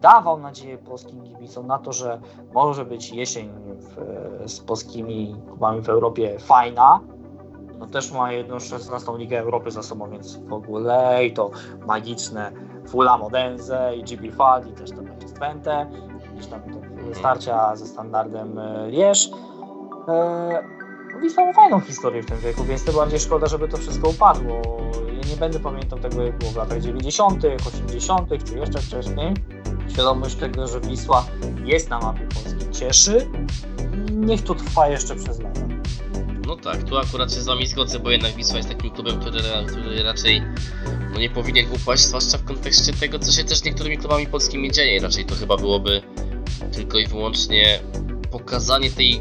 [0.00, 2.20] dawał nadzieję polskim kibicom na to, że
[2.54, 3.96] może być jesień w,
[4.50, 7.00] z polskimi klubami w Europie fajna,
[7.78, 11.50] no też ma jedną 16 Ligę Europy za sobą, więc w ogóle i to
[11.86, 12.52] magiczne
[12.86, 15.90] Fula Modense i GB Fali też to będzie Twente,
[16.34, 16.81] gdzieś tam te
[17.12, 19.30] starcia ze standardem e, Lierz.
[20.08, 20.82] E,
[21.22, 24.62] Wisła ma fajną historię w tym wieku, więc tym bardziej szkoda, żeby to wszystko upadło.
[25.06, 29.34] Ja nie będę pamiętał tego, jak było w latach 90., 80., czy jeszcze wcześniej.
[29.92, 31.24] Świadomość tego, że Wisła
[31.64, 33.30] jest na mapie Polski cieszy,
[34.10, 35.60] niech to trwa jeszcze przez lata.
[36.46, 39.40] No tak, tu akurat się z wami zgodzę, bo jednak Wisła jest takim klubem, który,
[39.68, 40.42] który raczej
[41.12, 45.00] no nie powinien upaść, zwłaszcza w kontekście tego, co się też niektórymi klubami polskimi dzieje.
[45.00, 46.02] Raczej to chyba byłoby
[46.72, 47.80] tylko i wyłącznie
[48.30, 49.20] pokazanie tej,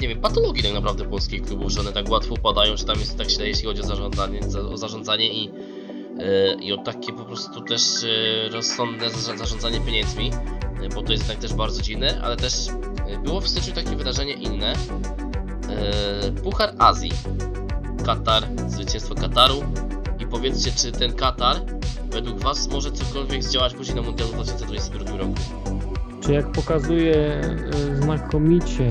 [0.00, 3.18] nie wiem, patologii tak naprawdę polskich klubów, że one tak łatwo upadają, że tam jest
[3.18, 5.50] tak źle, jeśli chodzi o zarządzanie, za, o zarządzanie i,
[6.18, 10.30] e, i o takie po prostu też e, rozsądne za- zarządzanie pieniędzmi,
[10.82, 12.54] e, bo to jest jednak też bardzo dziwne, ale też
[13.24, 14.72] było w styczniu takie wydarzenie inne,
[16.42, 17.10] Puchar Azji,
[18.06, 19.62] Katar, zwycięstwo Kataru
[20.20, 21.56] i powiedzcie, czy ten Katar
[22.10, 25.34] według Was może cokolwiek zdziałać później na Mundialu w 2022 roku?
[26.22, 27.42] Czy jak pokazuje e,
[28.02, 28.88] znakomicie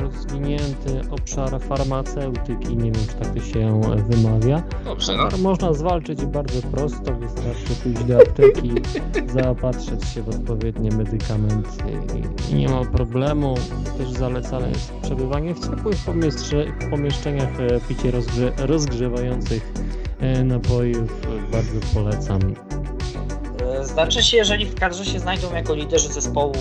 [0.00, 5.38] rozwinięty obszar farmaceutyki, nie wiem czy tak to się wymawia, Dobrze, no.
[5.38, 8.70] Można zwalczyć bardzo prosto, wystarczy pójść do apteki,
[9.40, 11.68] zaopatrzyć się w odpowiednie medykamenty
[12.50, 13.54] i, nie ma problemu.
[13.98, 19.72] Też zalecane jest przebywanie w ciepłych pomieszcze- pomieszczeniach, e, picie rozgrze- rozgrzewających
[20.20, 21.10] e, napojów.
[21.48, 22.40] e, Bardzo polecam.
[23.84, 26.52] Znaczy się, jeżeli w kadrze się znajdą jako liderzy zespołu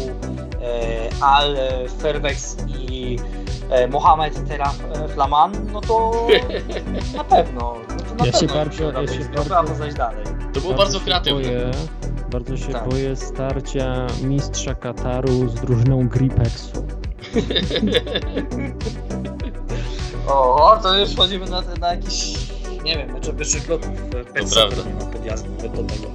[0.62, 1.58] e, Al,
[2.00, 3.20] Fairvex i
[3.70, 6.28] e, Mohamed Teraf e, Flaman, no to
[7.18, 7.76] na pewno.
[7.90, 10.26] No to na Ja się pewno bardzo- uda ja się bardzo- dalej.
[10.54, 11.42] To było bardzo się kreatywne.
[11.42, 11.72] Boję,
[12.32, 12.90] bardzo się Tak.
[12.90, 16.86] boję starcia mistrza Kataru z drużyną Gripexu.
[20.28, 22.34] O, to już wchodzimy na, na jakiś,
[22.84, 23.90] nie wiem, mecze wyższych lotów.
[24.12, 24.76] To prawda.
[25.14, 26.08] Podjazdu do tego.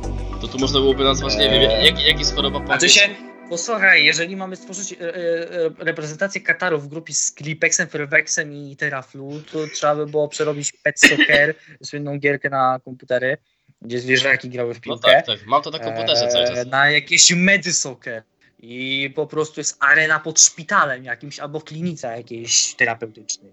[0.47, 3.01] To tu można byłoby nazwać, nie wiem, jak, jak jest choroba Znaczy powietrza.
[3.01, 3.15] się,
[3.51, 8.77] posłuchaj, jeżeli mamy stworzyć e, e, e, reprezentację Kataru w grupie z Clipexem, Fairvexem i
[8.77, 11.55] Teraflu, to trzeba by było przerobić Pet Soccer,
[11.89, 13.37] słynną gierkę na komputery,
[13.83, 15.13] gdzie zwierzaki grały w No piłkę.
[15.13, 16.67] tak, tak, mam to na komputerze cały e, czas.
[16.67, 18.23] Na jakieś Medy Soccer.
[18.59, 23.53] I po prostu jest arena pod szpitalem jakimś albo w klinice jakiejś terapeutycznej.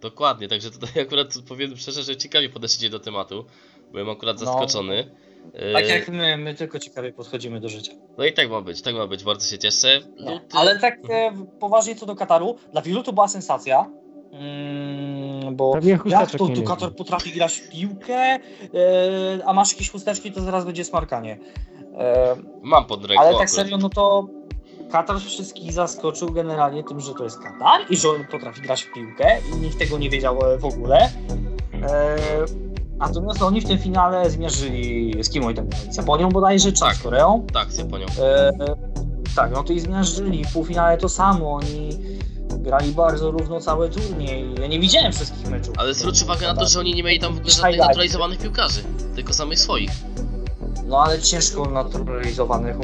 [0.00, 3.44] Dokładnie, także tutaj akurat powiem szczerze, że ciekawie podeszliście do tematu.
[3.92, 4.46] Byłem akurat No.
[4.46, 5.10] zaskoczony.
[5.72, 7.92] Tak E, jak my, my tylko ciekawie podchodzimy do życia.
[8.18, 10.00] No i tak ma być, tak ma być, bardzo się cieszę.
[10.20, 13.90] No, Luty- ale tak e, poważnie co do Kataru, dla wielu to była sensacja.
[14.32, 16.62] Mm, bo jak to tu.
[16.62, 18.38] Katar potrafi grać w piłkę, e,
[19.46, 21.38] a masz jakieś chusteczki, to zaraz będzie smarkanie.
[21.98, 24.26] E, Mam pod ręką ale tak serio, no to
[24.90, 28.92] Katar wszystkich zaskoczył generalnie tym, że to jest Katar i że on potrafi grać w
[28.92, 31.10] piłkę i nikt tego nie wiedział w ogóle.
[31.82, 32.16] E,
[32.98, 35.92] natomiast oni w tym finale zmierzyli z kim oni tam grali?
[35.92, 36.96] Z Japonią bodajże, czy Tak.
[36.96, 37.46] z Koreą?
[37.52, 38.06] Tak, z Japonią.
[38.22, 38.52] E,
[39.36, 40.44] tak, no to i zmierzyli.
[40.44, 41.52] W półfinale to samo.
[41.54, 41.88] Oni
[42.48, 44.54] grali bardzo równo cały turniej.
[44.60, 45.74] Ja nie widziałem wszystkich meczów.
[45.78, 48.80] Ale zwróć uwagę na to, że oni nie mieli tam w ogóle żadnych naturalizowanych piłkarzy,
[49.16, 49.90] tylko samych swoich.
[50.86, 52.76] No ale ciężko naturalizowanych,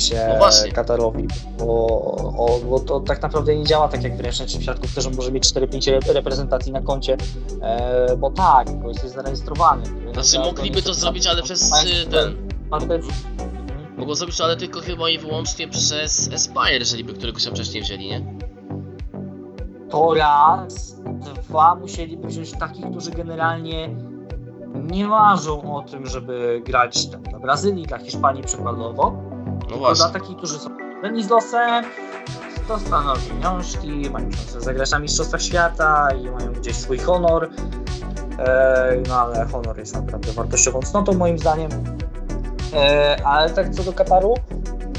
[0.00, 0.72] się, No.
[0.72, 1.28] Katarowi,
[1.58, 1.86] bo,
[2.38, 5.90] o, bo to tak naprawdę nie działa tak jak w siatku, że może mieć 4-5
[5.92, 7.16] re- reprezentacji na koncie,
[7.62, 9.82] e, bo tak, bo jesteś zarejestrowany.
[10.12, 12.48] Znaczy mogliby to zrobić, ale przez y, ten...
[13.96, 17.82] Mogą zrobić to, ale tylko chyba i wyłącznie przez Aspire, jeżeli by któregoś tam wcześniej
[17.82, 18.34] wzięli, nie?
[19.90, 21.00] To raz,
[21.48, 23.96] dwa musieliby wziąć takich, którzy generalnie
[24.74, 29.22] nie marzą o tym, żeby grać tam dla Brazylii, dla Hiszpanii przykładowo.
[29.70, 30.04] No właśnie.
[30.04, 31.84] dla takich, którzy są związani z losem,
[32.68, 37.50] dostaną pieniążki, mają szansę zagrać na Mistrzostwach Świata i mają gdzieś swój honor.
[38.38, 41.70] E, no ale honor jest naprawdę wartościową cnotą moim zdaniem.
[42.74, 44.34] E, ale tak co do Kataru,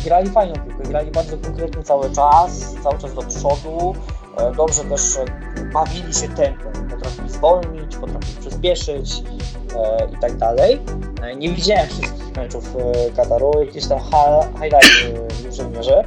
[0.06, 3.96] grali fajną piłkę, grali bardzo konkretnie cały czas, cały czas do przodu.
[4.38, 5.02] E, dobrze też
[5.74, 9.24] bawili się tempem, potrafili zwolnić, potrafili przyspieszyć
[10.14, 10.82] i tak dalej.
[11.24, 16.04] E, Nie widziałem wszystkich meczów e, Kataru, jakieś tam highlighty w dużej mierze.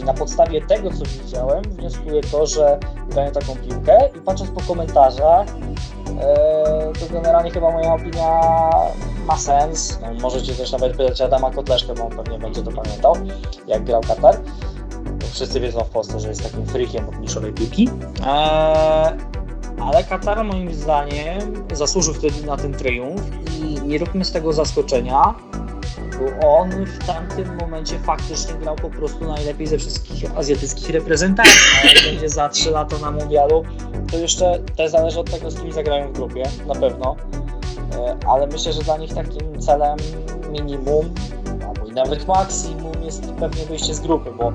[0.00, 2.78] I na podstawie tego, co widziałem, wnioskuję to, że
[3.10, 5.46] grają taką piłkę i patrząc po komentarzach,
[6.20, 8.40] e, to generalnie chyba moja opinia
[9.26, 9.98] ma sens.
[10.02, 13.14] No, możecie też nawet pytać Adama Kotleszkę, bo on pewnie będzie to pamiętał,
[13.66, 14.36] jak grał Katar.
[15.32, 17.88] Wszyscy wiedzą w Polsce, że jest takim freakiem od niszowej piłki.
[18.26, 19.16] E,
[19.80, 23.22] ale Katar moim zdaniem zasłużył wtedy na ten triumf
[23.60, 25.34] i nie róbmy z tego zaskoczenia,
[26.18, 31.72] bo on w tamtym momencie faktycznie grał po prostu najlepiej ze wszystkich azjatyckich reprezentantów.
[31.84, 33.64] A będzie za 3 lata na mundialu,
[34.10, 37.16] to jeszcze też zależy od tego, z kim zagrają w grupie, na pewno.
[37.94, 39.98] E, Ale myślę, że dla nich takim celem
[40.50, 41.14] minimum,
[41.68, 44.52] albo i nawet maksimum jest pewnie wyjście z grupy, bo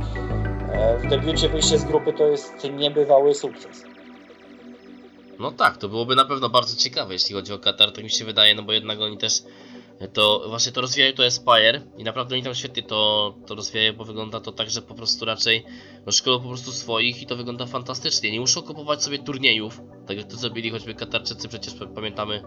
[0.74, 3.92] e, w debiucie wyjście z grupy to jest niebywały sukces.
[5.39, 8.25] No tak, to byłoby na pewno bardzo ciekawe, jeśli chodzi o Katar, tak mi się
[8.25, 9.43] wydaje, no bo jednak oni też
[10.13, 14.05] to właśnie to rozwijają to Aspire i naprawdę oni tam świetnie to, to rozwijają, bo
[14.05, 15.65] wygląda to tak, że po prostu raczej
[16.05, 18.31] no, szkolą po prostu swoich i to wygląda fantastycznie.
[18.31, 22.43] Nie muszą kupować sobie turniejów, tak jak to zrobili choćby Katarczycy, przecież pa- pamiętamy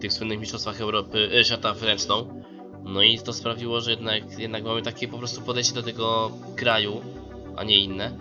[0.00, 2.42] tych słynnych mistrzostwach Europy, e, świata w ręczną.
[2.84, 7.00] No i to sprawiło, że jednak, jednak mamy takie po prostu podejście do tego kraju,
[7.56, 8.18] a nie inne.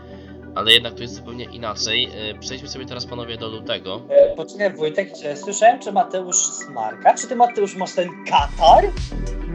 [0.56, 2.10] Ale jednak to jest zupełnie inaczej.
[2.30, 4.02] E, Przejdźmy sobie teraz panowie do lutego.
[4.10, 7.14] E, Poczekaj Wojtek, czy słyszałem, czy Mateusz Smarka?
[7.14, 8.84] Czy ty Mateusz masz ten Katar?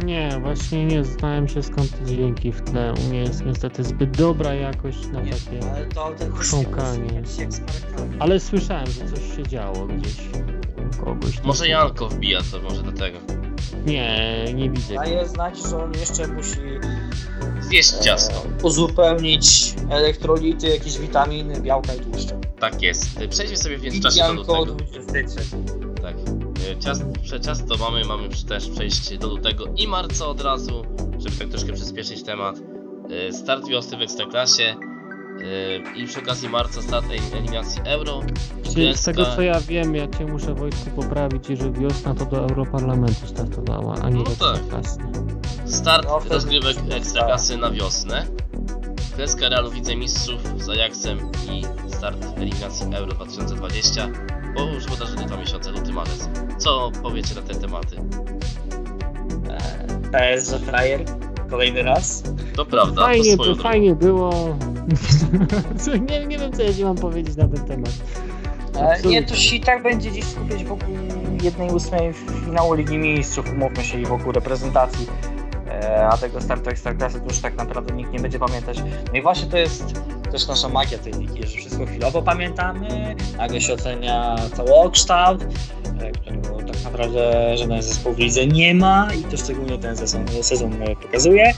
[0.05, 2.95] Nie, właśnie nie znałem się skąd te dźwięki w tle.
[3.05, 5.71] U mnie jest niestety zbyt dobra jakość na Nie, takie.
[5.77, 7.23] ale to ten chrząkanie.
[8.19, 10.15] Ale słyszałem, że coś się działo gdzieś
[11.01, 11.43] u kogoś.
[11.43, 13.19] Może Janko wbija, to może dlatego.
[13.87, 14.95] Nie, nie widzę.
[14.95, 16.59] Daje znać, że on jeszcze musi
[17.69, 18.43] Zjeść ciasto.
[18.63, 22.39] uzupełnić elektrolity, jakieś witaminy, białka i tłuszcze.
[22.61, 23.07] Tak jest.
[23.31, 24.75] Przejdźmy sobie w międzyczasie do Janko lutego.
[24.91, 25.41] 23.
[26.03, 26.17] Tak.
[26.73, 30.83] E, Ciast, prze- ciasto mamy, mamy też przejść do lutego i marca od razu,
[31.19, 32.57] żeby tak troszkę przyspieszyć temat.
[33.29, 34.77] E, Start wiosny w Ekstraklasie
[35.97, 38.21] i przy okazji marca start el- eliminacji Euro.
[38.75, 42.37] Czyli z tego co ja wiem, ja cię muszę Wojtku poprawić, że wiosna to do
[42.39, 44.57] Europarlamentu startowała, a nie No do tak.
[44.57, 44.99] Ekstraklasy.
[45.67, 48.27] Start No, rozgrywek Ekstraklasy na wiosnę.
[49.17, 51.19] Kreska Realu Wicemistrzów z Ajaxem
[51.51, 51.63] i
[51.97, 54.09] start eliminacji Euro 2020.
[54.55, 56.29] Bo już wydarzyli dwa miesiące, luty, marzec.
[56.59, 57.97] Co powiecie na te tematy?
[60.13, 61.05] PS, że frajer.
[61.51, 62.23] Kolejny raz.
[62.57, 63.63] To prawda, to Fajnie, to drogą.
[63.63, 64.31] fajnie było.
[66.11, 67.91] nie, nie wiem co ja ci mam powiedzieć na ten temat.
[68.77, 69.11] E, Absolutnie.
[69.21, 70.89] Nie, to się i tak będzie dziś skupiać wokół
[71.43, 72.13] jednej ósmej
[72.45, 75.07] finału Ligi Mistrzów, umówmy się, i wokół reprezentacji.
[75.71, 78.79] E, A tego startu Ekstraklasy to już tak naprawdę nikt nie będzie pamiętać.
[79.13, 79.85] No i właśnie to jest
[80.33, 85.47] też nasza magia tej ligi, że wszystko chwilowo pamiętamy, nagle się ocenia całokształt, e,
[86.13, 90.83] którego tak naprawdę żaden zespół w lidze nie ma i to szczególnie ten sezon, sezon
[90.83, 91.53] e, pokazuje.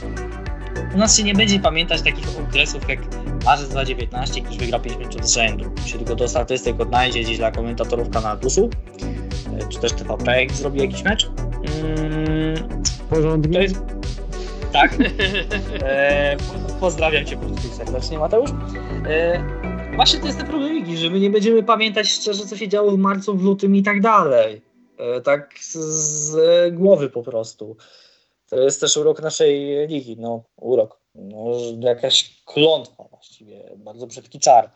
[0.95, 2.99] U nas się nie będzie pamiętać takich okresów jak
[3.45, 5.64] marzec 2019, ktoś wygrał 5 meczów z rzędu.
[5.86, 8.70] Się tylko do statystyk odnajdzie gdzieś dla komentatorów Kanal Plusu,
[9.61, 11.30] e, czy też TVP, jak zrobi jakiś mecz.
[11.82, 13.53] Mm, Porządnie.
[13.53, 13.82] to jest...
[14.72, 14.95] Tak.
[15.82, 18.51] E, po- pozdrawiam Cię po serdecznie, Mateusz.
[19.09, 19.43] E,
[19.95, 22.91] właśnie to jest ten problem ligi, że my nie będziemy pamiętać szczerze, co się działo
[22.91, 24.62] w marcu, w lutym i tak dalej.
[24.99, 27.76] E, tak z, z głowy po prostu.
[28.51, 31.01] To jest też urok naszej ligi, no urok.
[31.14, 34.70] No, jakaś klątwa właściwie, bardzo brzydki czar.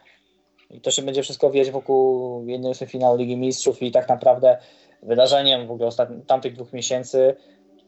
[0.71, 4.59] I to się będzie wszystko wijać wokół jednej z finału Ligi Mistrzów i tak naprawdę
[5.03, 7.37] wydarzeniem w ogóle ostatnich, tamtych dwóch miesięcy,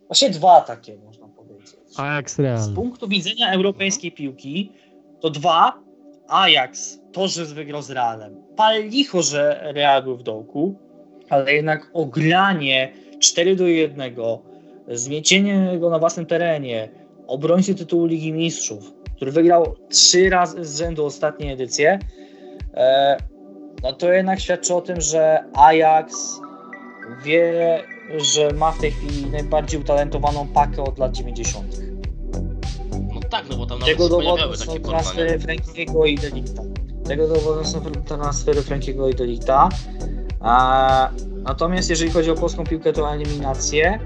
[0.07, 1.77] właśnie dwa takie można powiedzieć.
[1.97, 2.75] Ajax Z Real.
[2.75, 4.73] punktu widzenia europejskiej piłki
[5.21, 5.87] to dwa,
[6.29, 8.37] Ajax to, że wygrał z Realem.
[8.57, 10.75] Pal licho, że Real był w dołku,
[11.29, 14.15] ale jednak ogranie 4 do 1,
[14.89, 16.89] zmiecienie go na własnym terenie,
[17.27, 21.99] obrońcy tytułu Ligi Mistrzów, który wygrał trzy razy z rzędu ostatnie edycje,
[22.75, 23.17] e,
[23.83, 26.41] no to jednak świadczy o tym, że Ajax
[27.25, 27.83] wie,
[28.17, 31.77] że ma w tej chwili najbardziej utalentowaną pakę od lat 90.
[33.15, 36.76] No tak, no bo tam nawet Tego się pojawiały są takie transfery Frankiego i Delikta.
[37.09, 39.69] Tego dowodu są transfery Frankiego i Delikta.
[40.41, 41.11] A,
[41.43, 43.99] natomiast jeżeli chodzi o polską piłkę, to eliminacje.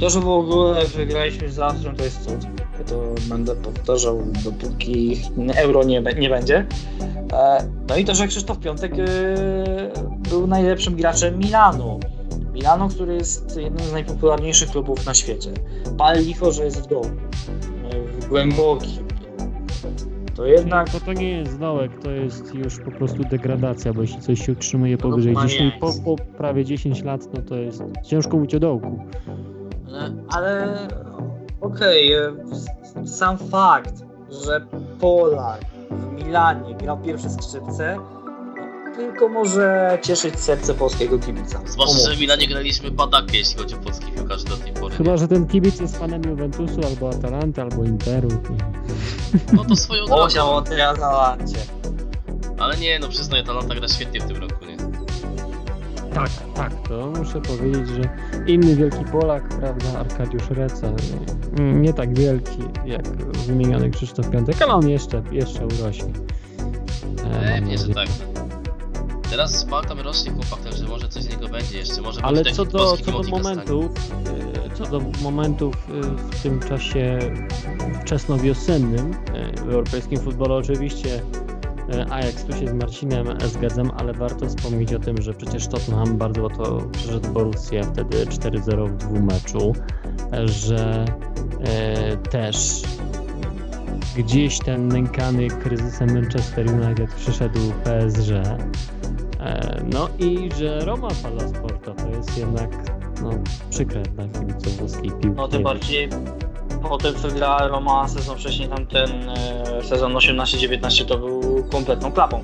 [0.00, 2.44] To, że w ogóle wygraliśmy z Austrią, to jest cud.
[2.78, 5.20] Ja to będę powtarzał, dopóki
[5.54, 6.66] euro nie, nie będzie.
[7.32, 9.04] E, No i to, że Krzysztof Piątek e,
[10.30, 12.00] był najlepszym graczem Milanu.
[12.52, 15.50] Milano, który jest jednym z najpopularniejszych klubów na świecie.
[15.98, 17.06] Pal licho, że jest w dołu.
[17.90, 19.05] E, W głębokim.
[20.36, 24.20] To jednak To, to nie jest dołek, to jest już po prostu degradacja, bo jeśli
[24.20, 27.82] coś się utrzymuje No, powyżej normalnie 10, po, po prawie 10 lat, no to jest
[28.02, 28.98] ciężko mówić o dołku.
[29.92, 30.78] E, Ale
[31.60, 33.94] okej, e, s- sam fakt,
[34.44, 34.60] że
[35.00, 35.60] Polak
[35.90, 37.96] w Milanie grał pierwsze skrzypce,
[38.96, 41.60] tylko może cieszyć serce polskiego kibica.
[41.66, 44.94] Zwłaszcza, że w Milanie graliśmy badakę, jeśli chodzi o polskich piłkarzy do tej pory.
[44.96, 48.28] Chyba, że ten kibic jest fanem Juventusu, albo Atalanty, albo Interu.
[49.52, 50.20] No to swoją drogą.
[50.20, 51.58] Powiedział o tej Atalancie.
[52.58, 54.76] Ale nie, no przyznaję, Atalanta gra świetnie w tym roku, nie?
[56.14, 58.02] Tak, tak, to muszę powiedzieć, że
[58.46, 60.92] inny wielki Polak, prawda, Arkadiusz Reca,
[61.58, 63.08] nie, tak wielki jak
[63.46, 66.12] wymieniony Krzysztof Piątek, ale on jeszcze, jeszcze urośnie.
[67.24, 68.08] E, Pewnie, że tak.
[69.30, 72.00] Teraz Baltam rośnie chłopak, także może coś z niego będzie jeszcze.
[72.02, 73.86] Może Ale co do, polski co do momentów,
[74.72, 76.00] e, co do momentów e,
[76.30, 77.18] w tym czasie
[78.02, 81.22] wczesnowiosennym e, w europejskim futbolu oczywiście
[81.92, 85.68] E, Ajax, tu się z Marcinem e, zgadzam, ale warto wspomnieć o tym, że przecież
[85.68, 89.72] Tottenham bardzo łatwo przeszedł Borussię wtedy 4-0 w dwóch meczu,
[90.32, 91.04] e, że
[91.60, 92.82] e, też
[94.16, 98.30] gdzieś ten nękany kryzysem Manchester United przyszedł PSG.
[99.46, 102.70] E, no i że Roma Palasporta to jest jednak
[103.22, 103.30] no,
[103.70, 105.30] przykre dla kibiców włoskiej piłki.
[105.36, 106.08] No tym bardziej
[106.88, 112.42] po tym co grała Roma sezon wcześniej tamten e, sezon 18-19 to był kompletną klapą.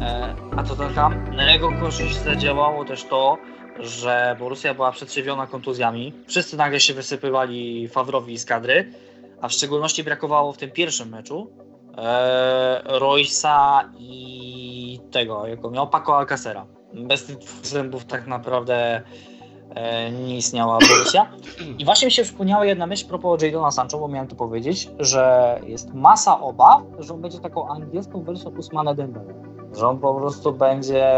[0.00, 3.38] E, a to tam na jego korzyść zadziałało też to,
[3.78, 6.12] że Borussia była przetrzewiona kontuzjami.
[6.26, 8.92] Wszyscy nagle się wysypywali Fawrowi z kadry,
[9.40, 11.50] a w szczególności brakowało w tym pierwszym meczu
[11.98, 14.39] e, Roysa i
[15.10, 16.66] tego, jako miał Paco Alcacera.
[16.94, 19.02] Bez tych zębów tak naprawdę
[19.74, 21.26] e, nie istniała Borussia.
[21.78, 25.56] I właśnie mi się przypomniała jedna myśl propos Jadona Sancho, bo miałem to powiedzieć, że
[25.66, 29.34] jest masa obaw, że on będzie taką angielską wersją Usmana Dembele.
[29.76, 31.12] Że on po prostu będzie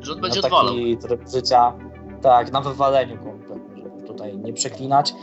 [0.00, 0.74] Że on będzie taki odwalał.
[1.02, 1.72] tryb życia,
[2.22, 5.14] tak, na wywaleniu kompletnie, żeby tutaj nie przeklinać.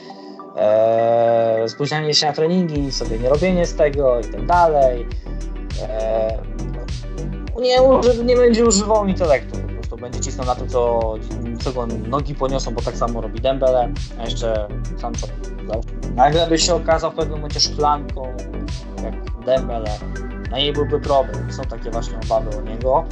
[0.58, 5.08] Eee, spóźnianie się na treningi, sobie nie robienie z tego i tak dalej.
[5.90, 6.38] Eee,
[7.62, 11.00] nie, uży- nie będzie używał intelektu, po prostu będzie cisnął na to, co,
[11.64, 13.90] co go nogi poniosą, bo tak samo robi Dembele,
[14.20, 14.68] a jeszcze
[15.02, 15.28] Sancho.
[16.16, 18.24] Nagle by się okazał w pewnym momencie szklanką,
[19.04, 19.92] jak Dembele,
[20.52, 21.52] na niej byłby problem.
[21.54, 23.04] Są takie właśnie obawy o niego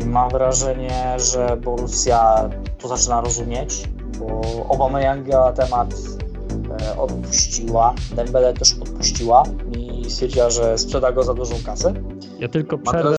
[0.00, 3.88] i mam wrażenie, że Borussia to zaczyna rozumieć,
[4.18, 4.40] bo
[4.70, 5.94] Aubameyanga temat
[6.82, 9.42] e, odpuściła, Dembele też odpuściła
[9.78, 11.94] i stwierdziła, że sprzeda go za dużą kasę.
[12.38, 13.02] Ja tylko przerwę